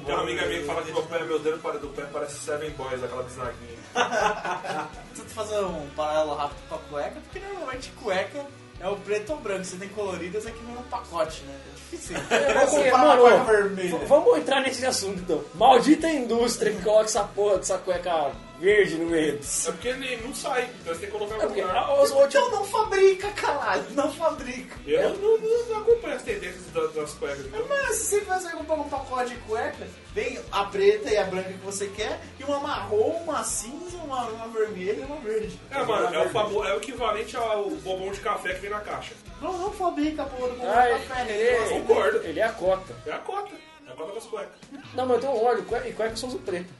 Tem 0.04 0.14
uma 0.14 0.22
amiga 0.22 0.46
minha 0.46 0.60
que 0.60 0.66
fala 0.66 0.82
que 0.82 0.92
meu 0.92 1.02
pé, 1.02 1.22
meu 1.24 1.38
dedo 1.38 1.58
para 1.58 1.78
do 1.78 1.88
pé 1.88 2.02
parece 2.12 2.38
Seven 2.38 2.70
Boys, 2.70 3.02
aquela 3.04 3.22
bisnaguinha. 3.22 3.81
Tento 5.14 5.28
fazer 5.30 5.58
um 5.64 5.88
paralelo 5.96 6.34
rápido 6.34 6.58
com 6.68 6.74
a 6.74 6.78
cueca, 6.78 7.20
porque 7.20 7.38
normalmente 7.38 7.92
cueca 8.02 8.46
é 8.80 8.88
o 8.88 8.96
preto 8.96 9.32
ou 9.32 9.38
branco. 9.38 9.64
Você 9.64 9.76
tem 9.76 9.88
coloridas, 9.90 10.46
é 10.46 10.50
que 10.50 10.62
nem 10.64 10.76
um 10.76 10.82
pacote, 10.82 11.42
né? 11.44 11.54
É 11.54 11.74
difícil. 11.74 12.16
É, 12.30 12.90
fala 12.90 13.16
mano, 13.16 13.22
cueca 13.22 13.40
ó, 13.40 13.44
vermelha. 13.44 13.98
vamos 14.06 14.38
entrar 14.38 14.60
nesse 14.60 14.84
assunto 14.84 15.20
então. 15.20 15.42
Maldita 15.54 16.08
indústria 16.08 16.72
que 16.72 16.82
coloca 16.82 17.04
essa 17.04 17.22
porra 17.24 17.58
dessa 17.58 17.78
cueca 17.78 18.32
verde 18.62 18.94
no 18.96 19.06
meio. 19.06 19.34
É 19.66 19.70
porque 19.72 19.88
ele 19.88 20.16
não 20.24 20.32
sai, 20.34 20.70
então 20.80 20.94
você 20.94 21.00
tem 21.00 21.10
que 21.10 21.16
colocar 21.18 21.34
É 21.36 21.46
porque, 21.46 21.62
lugar. 21.62 22.00
os- 22.02 22.10
Então 22.12 22.50
não 22.52 22.64
fabrica, 22.64 23.28
caralho. 23.32 23.84
Não 23.90 24.12
fabrica. 24.12 24.76
Eu 24.86 25.18
não, 25.18 25.38
não, 25.38 25.66
não 25.68 25.78
acompanho 25.80 26.14
as 26.14 26.22
tendências 26.22 26.64
das, 26.72 26.92
das 26.94 27.12
cuecas. 27.14 27.44
Então. 27.46 27.66
Mas 27.68 27.96
se 27.96 28.20
você 28.20 28.44
vai 28.44 28.52
comprar 28.52 28.74
um 28.76 28.88
pacote 28.88 29.30
de 29.34 29.40
cueca, 29.40 29.86
vem 30.14 30.38
a 30.52 30.64
preta 30.64 31.10
e 31.10 31.16
a 31.18 31.24
branca 31.24 31.48
que 31.52 31.58
você 31.64 31.88
quer, 31.88 32.20
e 32.38 32.44
uma 32.44 32.60
marrom, 32.60 33.22
uma 33.24 33.42
cinza, 33.42 33.96
uma, 33.98 34.24
uma 34.28 34.48
vermelha 34.48 35.00
e 35.00 35.04
uma 35.04 35.16
verde. 35.16 35.58
É, 35.70 35.82
mano, 35.82 36.14
é 36.14 36.24
o, 36.24 36.30
famo- 36.30 36.64
é 36.64 36.72
o 36.74 36.76
equivalente 36.76 37.36
ao 37.36 37.68
bobão 37.70 38.12
de 38.12 38.20
café 38.20 38.54
que 38.54 38.60
vem 38.60 38.70
na 38.70 38.80
caixa. 38.80 39.12
Não, 39.40 39.58
não 39.58 39.72
fabrica 39.72 40.22
a 40.22 40.26
porra 40.26 40.48
do 40.50 40.62
Ah, 40.68 40.82
de 40.98 41.04
café. 41.06 41.24
né? 41.24 41.36
ele, 41.36 41.68
Concordo. 41.80 42.18
ele 42.22 42.38
é 42.38 42.44
a 42.44 42.52
cota. 42.52 42.94
É 43.04 43.10
a 43.12 43.18
cota. 43.18 43.50
É 43.88 43.90
a 43.90 43.94
cota 43.96 44.12
das 44.14 44.24
cuecas. 44.24 44.54
Não, 44.94 45.04
mas 45.06 45.16
eu 45.16 45.20
tenho 45.20 45.44
óleo, 45.44 45.64
cueca, 45.64 45.88
e 45.88 45.92
cueca 45.92 46.12
eu 46.12 46.16
só 46.16 46.28
uso 46.28 46.38
preto. 46.38 46.72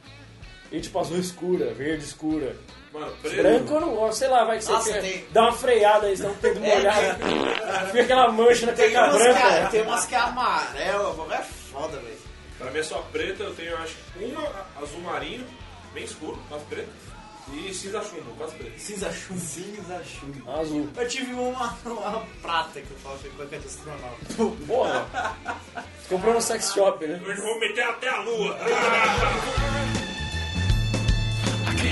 E 0.73 0.81
tipo 0.81 0.99
azul 0.99 1.17
escura, 1.19 1.71
verde 1.73 2.03
escura. 2.03 2.55
Mano, 2.91 3.11
preto. 3.21 3.35
Branco 3.41 3.73
eu 3.75 3.81
não 3.81 3.95
gosto, 3.95 4.17
sei 4.19 4.27
lá, 4.27 4.43
vai 4.43 4.57
que 4.57 4.65
você 4.65 4.71
Nossa, 4.71 4.91
quer 4.93 5.01
tem- 5.01 5.25
dar 5.31 5.41
uma 5.43 5.51
freada 5.53 6.07
aí, 6.07 6.17
você 6.17 6.23
tá 6.23 6.29
um 6.29 6.33
peito 6.35 6.59
molhado. 6.59 7.25
Fica 7.91 8.03
aquela 8.03 8.31
mancha 8.31 8.65
na 8.65 8.73
Tem 8.73 8.95
umas, 8.97 9.17
branca. 9.17 9.39
que, 9.39 9.47
é- 9.47 9.65
tem 9.67 9.81
umas 9.83 10.05
que 10.05 10.15
é 10.15 10.17
amarela, 10.17 11.09
o 11.09 11.13
bagulho 11.13 11.33
é 11.35 11.41
foda, 11.43 11.97
velho. 11.97 12.17
Pra 12.57 12.71
mim 12.71 12.79
é 12.79 12.83
só 12.83 12.97
preta, 13.11 13.43
eu 13.43 13.55
tenho 13.55 13.75
acho 13.77 13.95
que 14.17 14.25
uma 14.25 14.47
azul 14.81 14.99
marinho, 15.01 15.45
bem 15.93 16.03
escuro, 16.03 16.39
quase 16.49 16.65
preto, 16.65 16.89
e 17.51 17.73
cinza 17.73 18.01
chumbo, 18.03 18.31
quase 18.37 18.55
preto. 18.55 18.79
Cinza 18.79 19.11
chumbo. 19.11 19.39
cinza 19.41 20.01
chumbo. 20.03 20.51
Azul. 20.51 20.89
Eu 20.95 21.07
tive 21.07 21.33
uma, 21.33 21.77
uma 21.85 22.23
prata 22.41 22.79
que 22.81 22.89
eu 22.91 22.97
falo 22.97 23.17
que 23.19 23.27
é 23.27 23.31
cueca 23.31 23.57
de 23.59 23.67
astronauta. 23.67 24.65
Porra. 24.67 25.05
Comprou 26.09 26.33
no 26.35 26.41
sex 26.41 26.71
shop, 26.73 27.05
né? 27.07 27.19
Eu 27.25 27.35
vou 27.41 27.59
meter 27.59 27.83
até 27.83 28.07
a 28.09 28.21
lua. 28.21 28.57
O 31.83 31.85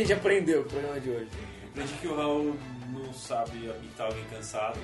gente 0.00 0.12
aprendeu 0.12 0.62
no 0.62 0.64
programa 0.64 1.00
de 1.00 1.10
hoje? 1.10 1.28
Aprendi 1.70 1.92
que 2.00 2.06
o 2.06 2.16
Raul 2.16 2.56
sabe 3.44 3.56
imitar 3.80 4.06
alguém 4.06 4.24
cansado. 4.24 4.78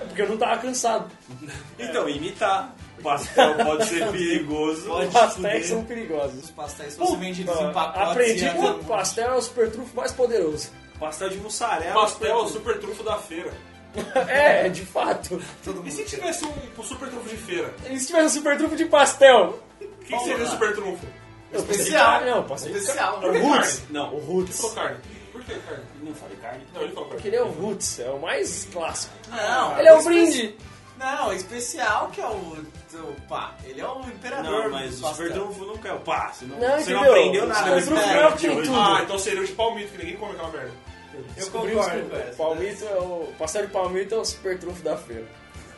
É 0.00 0.04
porque 0.04 0.22
eu 0.22 0.28
não 0.28 0.36
tava 0.36 0.60
cansado. 0.60 1.10
Então, 1.78 2.08
imitar. 2.08 2.74
Pastel 3.02 3.54
pode 3.56 3.84
ser 3.86 4.08
perigoso. 4.12 4.86
Pode 4.86 5.10
Pastéis 5.10 5.34
fuder. 5.34 5.64
são 5.64 5.84
perigosos. 5.84 6.44
Os 6.44 6.50
pastéis 6.50 6.96
fossem 6.96 7.18
vendidos 7.18 7.60
em 7.60 7.72
pacotes. 7.72 8.10
Aprendi 8.10 8.40
que 8.40 8.44
era- 8.46 8.70
o 8.74 8.84
pastel 8.84 9.34
é 9.34 9.36
o 9.36 9.42
super 9.42 9.70
trufo 9.70 9.96
mais 9.96 10.12
poderoso. 10.12 10.70
Pastel 11.00 11.30
de 11.30 11.38
mussarela. 11.38 11.94
Pastel 11.94 12.28
é 12.30 12.34
o 12.42 12.46
super 12.48 12.78
trunfo 12.80 13.02
da 13.02 13.16
feira. 13.18 13.52
É, 14.28 14.68
de 14.70 14.86
fato. 14.86 15.42
E 15.84 15.90
se 15.90 16.04
tivesse 16.04 16.44
um, 16.46 16.52
um 16.78 16.82
super 16.82 17.08
trunfo 17.10 17.28
de 17.28 17.36
feira? 17.36 17.74
E 17.90 17.98
se 17.98 18.06
tivesse 18.06 18.26
um 18.26 18.40
super 18.40 18.56
trufo 18.56 18.76
de 18.76 18.86
pastel? 18.86 19.58
O 19.80 19.86
que 20.04 20.18
seria 20.20 20.44
o 20.44 20.48
super 20.48 20.74
trunfo? 20.74 21.06
Especial. 21.52 22.24
Não, 22.24 22.44
pastel 22.44 22.74
Especial. 22.76 23.18
O 23.18 23.32
que 23.32 23.38
Roots. 23.38 23.82
Não, 23.90 24.14
O 24.14 24.18
Roots. 24.20 24.60
Carne. 24.74 24.96
Por 25.44 25.54
que 25.54 25.60
carne? 25.60 25.84
não 26.02 26.14
falei 26.14 26.36
carne. 26.36 26.66
Não, 26.74 26.82
ele 26.82 26.92
falou 26.92 27.08
Porque 27.08 27.30
carne. 27.30 27.36
ele 27.36 27.36
é 27.36 27.42
o 27.42 27.60
Roots, 27.60 27.98
é 28.00 28.10
o 28.10 28.18
mais 28.20 28.68
clássico. 28.72 29.14
Não, 29.30 29.78
Ele 29.78 29.88
é 29.88 29.94
o 29.94 29.98
espe- 29.98 30.08
brinde. 30.10 30.56
Não, 30.98 31.32
especial 31.32 32.08
que 32.12 32.20
é 32.20 32.26
o, 32.26 32.30
o 32.36 33.16
pá. 33.28 33.54
Ele 33.64 33.80
é 33.80 33.86
o 33.88 34.00
imperador. 34.02 34.64
Não, 34.64 34.70
mas 34.70 35.02
o 35.02 35.08
super 35.08 35.32
trufo 35.32 35.64
nunca 35.64 35.88
é 35.88 35.92
o 35.92 36.00
pá. 36.00 36.30
Você 36.32 36.44
não, 36.44 36.58
Não, 36.58 36.68
você 36.78 36.92
não 36.92 37.00
entendeu? 37.00 37.10
aprendeu 37.12 37.44
O 37.44 37.46
nada 37.48 37.80
super 37.80 37.94
programa 37.96 38.20
é 38.20 38.26
o 38.28 38.36
que 38.36 38.48
hoje. 38.48 38.68
tudo. 38.68 38.80
Ah, 38.80 39.00
então 39.02 39.18
seria 39.18 39.40
o 39.40 39.44
de 39.46 39.52
palmito, 39.52 39.90
que 39.92 39.98
ninguém 39.98 40.16
come 40.16 40.32
aquela 40.34 40.50
merda. 40.50 40.70
Eu 41.14 41.22
Descobrimos 41.34 41.84
concordo 41.86 42.16
o 42.32 42.36
palmito 42.36 42.84
é 42.86 42.94
o 42.98 43.32
pastel 43.38 43.66
de 43.66 43.72
palmito 43.72 44.14
é 44.14 44.18
o 44.18 44.24
super 44.24 44.58
trufo 44.58 44.82
da 44.82 44.96
feira. 44.96 45.26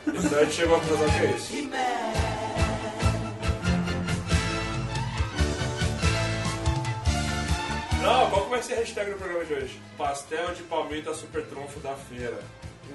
Então 0.07 0.39
a 0.39 0.43
gente 0.43 0.55
chegou 0.55 0.79
conclusão 0.79 1.09
que 1.09 1.17
é 1.25 1.31
isso. 1.31 2.64
Não, 8.05 8.29
qual 8.29 8.43
que 8.43 8.49
vai 8.51 8.61
ser 8.63 8.73
a 8.73 8.77
hashtag 8.77 9.11
do 9.11 9.17
programa 9.17 9.45
de 9.45 9.53
hoje? 9.53 9.81
Pastel 9.97 10.53
de 10.53 10.63
palmito 10.63 11.09
a 11.09 11.13
super 11.15 11.43
trunfo 11.45 11.79
da 11.79 11.95
feira. 11.95 12.39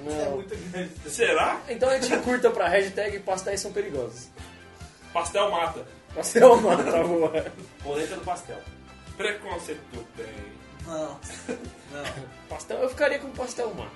É 0.05 0.09
Não. 0.25 0.31
muito 0.31 0.55
grande. 0.71 0.91
Será? 1.09 1.59
Então 1.67 1.89
a 1.89 1.99
gente 1.99 2.17
curta 2.23 2.49
pra 2.49 2.67
hashtag 2.67 3.19
pastéis 3.19 3.59
são 3.59 3.73
perigosos. 3.73 4.29
Pastel 5.13 5.51
mata. 5.51 5.85
Pastel 6.15 6.55
mata, 6.61 7.03
boa. 7.03 7.45
Polenta 7.83 8.15
do 8.15 8.21
pastel. 8.21 8.57
Preconceito 9.17 10.07
bem. 10.15 10.27
Não. 10.87 11.19
Não. 11.91 12.03
Pastel, 12.49 12.77
eu 12.79 12.89
ficaria 12.89 13.19
com 13.19 13.29
pastel 13.31 13.73
mata. 13.73 13.91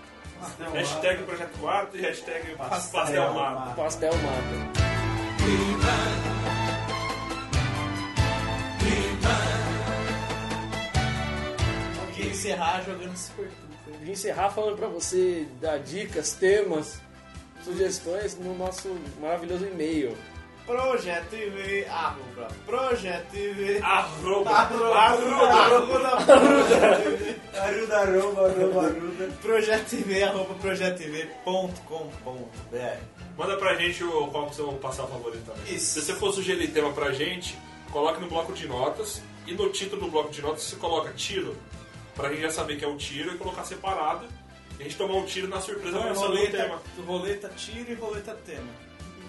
Hashtag 0.74 1.24
Projeto 1.24 1.58
Mata 1.60 1.98
e 1.98 2.02
hashtag 2.02 2.56
Pastel, 2.58 3.34
Mata. 3.34 3.74
Pastel 3.74 4.12
mata. 4.18 4.76
Encerrar 12.46 12.84
jogando 12.84 13.18
Super. 13.18 13.50
De 14.04 14.12
encerrar 14.12 14.50
falando 14.50 14.78
pra 14.78 14.88
você 14.88 15.48
dar 15.62 15.78
dicas, 15.80 16.34
temas, 16.34 17.00
sugestões 17.64 18.38
no 18.38 18.56
nosso 18.56 18.96
maravilhoso 19.20 19.66
e-mail. 19.66 20.16
Projeto 20.66 21.30
TV, 21.30 21.86
arroba, 21.88 22.48
Projeto 22.66 23.30
TV, 23.30 23.80
Arroba, 23.84 24.50
arroba, 24.50 24.96
arroba, 24.96 25.48
arroba, 25.48 26.10
Aruda, 27.54 28.00
arroba, 28.00 28.48
arroba, 28.48 28.86
aruda. 28.88 29.28
Projeto 29.44 29.90
TV, 29.90 30.24
arroba, 30.24 30.56
projetotv.com.br. 30.56 32.98
Manda 33.38 33.58
pra 33.58 33.76
gente 33.76 34.04
o, 34.04 34.28
qual 34.28 34.48
que 34.48 34.54
o 34.54 34.56
seu 34.56 34.74
passar 34.74 35.06
favorito 35.06 35.46
também. 35.46 35.76
Isso. 35.76 36.00
Se 36.00 36.02
você 36.02 36.16
for 36.16 36.34
sugerir 36.34 36.70
tema 36.70 36.92
pra 36.94 37.12
gente, 37.12 37.56
coloque 37.92 38.20
no 38.20 38.28
bloco 38.28 38.52
de 38.52 38.68
notas. 38.68 39.22
E 39.46 39.54
no 39.54 39.70
título 39.70 40.06
do 40.06 40.12
bloco 40.12 40.32
de 40.32 40.42
notas 40.42 40.64
você 40.64 40.76
coloca 40.78 41.14
tiro, 41.14 41.56
pra 42.16 42.30
gente 42.30 42.42
já 42.42 42.50
saber 42.50 42.78
que 42.78 42.86
é 42.86 42.88
um 42.88 42.98
tiro 42.98 43.36
e 43.36 43.38
colocar 43.38 43.64
separado. 43.64 44.26
E 44.78 44.82
a 44.82 44.84
gente 44.84 44.98
tomar 44.98 45.16
um 45.16 45.26
tiro 45.26 45.48
na 45.48 45.62
surpresa 45.62 45.90
Então 45.98 46.04
é 46.06 46.10
pensando 46.10 46.30
no 46.30 46.36
roleta, 46.36 46.58
tema. 46.58 46.82
roleta 47.06 47.50
tiro 47.56 47.92
e 47.92 47.94
roleta 47.96 48.36
tema. 48.46 48.68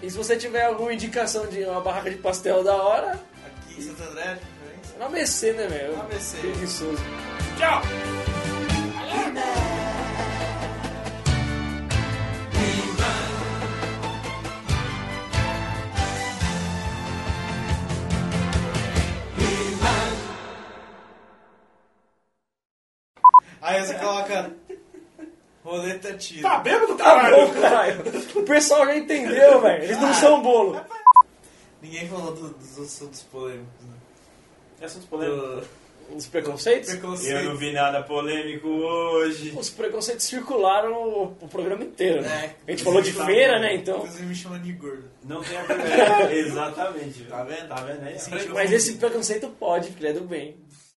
E 0.01 0.09
se 0.11 0.17
você 0.17 0.35
tiver 0.37 0.65
alguma 0.65 0.93
indicação 0.93 1.47
de 1.47 1.63
uma 1.63 1.81
barraca 1.81 2.09
de 2.09 2.17
pastel 2.17 2.63
da 2.63 2.75
hora, 2.75 3.19
Aqui 3.45 3.79
em 3.79 3.81
Santo 3.81 4.03
André, 4.03 4.33
de 4.35 4.39
preferência. 4.41 4.99
na 4.99 5.05
ABC, 5.05 5.53
né, 5.53 5.67
meu? 5.69 5.95
Na 5.97 6.03
ABC. 6.03 6.37
Preguiçoso. 6.37 7.01
Tchau! 7.57 8.26
Aí 23.77 23.85
você 23.87 23.93
coloca 23.95 24.51
roleta 25.63 26.13
tiro. 26.17 26.41
Tá 26.43 26.59
bêbado, 26.59 26.95
Tá 26.95 27.03
caralho? 27.03 27.35
bom, 27.47 27.61
caralho. 27.61 28.03
O 28.35 28.43
pessoal 28.43 28.85
já 28.85 28.95
entendeu, 28.97 29.59
velho. 29.61 29.83
Eles 29.83 29.99
não 29.99 30.13
são 30.13 30.41
bolo. 30.41 30.79
Ninguém 31.81 32.07
falou 32.07 32.33
do- 32.33 32.49
dos 32.49 32.79
assuntos 32.79 33.21
polêmicos, 33.23 33.85
né? 33.85 34.85
Assuntos 34.85 35.07
polêmicos. 35.07 35.65
Do 36.09 36.15
Os 36.15 36.25
preconceitos? 36.25 36.89
preconceito. 36.89 37.35
Eu 37.37 37.49
não 37.49 37.57
vi 37.57 37.73
nada 37.73 38.01
polêmico 38.01 38.67
hoje. 38.69 39.53
Os 39.57 39.69
preconceitos 39.69 40.25
circularam 40.25 40.93
o, 40.93 41.23
o 41.41 41.47
programa 41.49 41.83
inteiro, 41.83 42.21
né? 42.21 42.55
É, 42.65 42.71
a 42.71 42.71
gente 42.71 42.83
falou 42.85 43.01
de 43.01 43.11
feira, 43.11 43.59
né? 43.59 43.75
Então. 43.75 43.97
Inclusive 43.97 44.25
me 44.25 44.35
chamando 44.35 44.63
de 44.63 44.71
gordo. 44.71 45.03
Não 45.25 45.41
tem 45.43 45.57
a 45.57 45.63
primeira. 45.65 46.31
Exatamente. 46.33 47.23
Tá 47.25 47.43
vendo? 47.43 47.67
Tá 47.67 47.75
vendo 47.81 48.03
aí? 48.07 48.17
Sentiu 48.19 48.53
Mas 48.53 48.71
esse 48.71 48.93
preconceito 48.95 49.49
pode, 49.59 49.89
porque 49.89 50.05
ele 50.05 50.11
é 50.11 50.19
do 50.19 50.25
bem. 50.25 50.55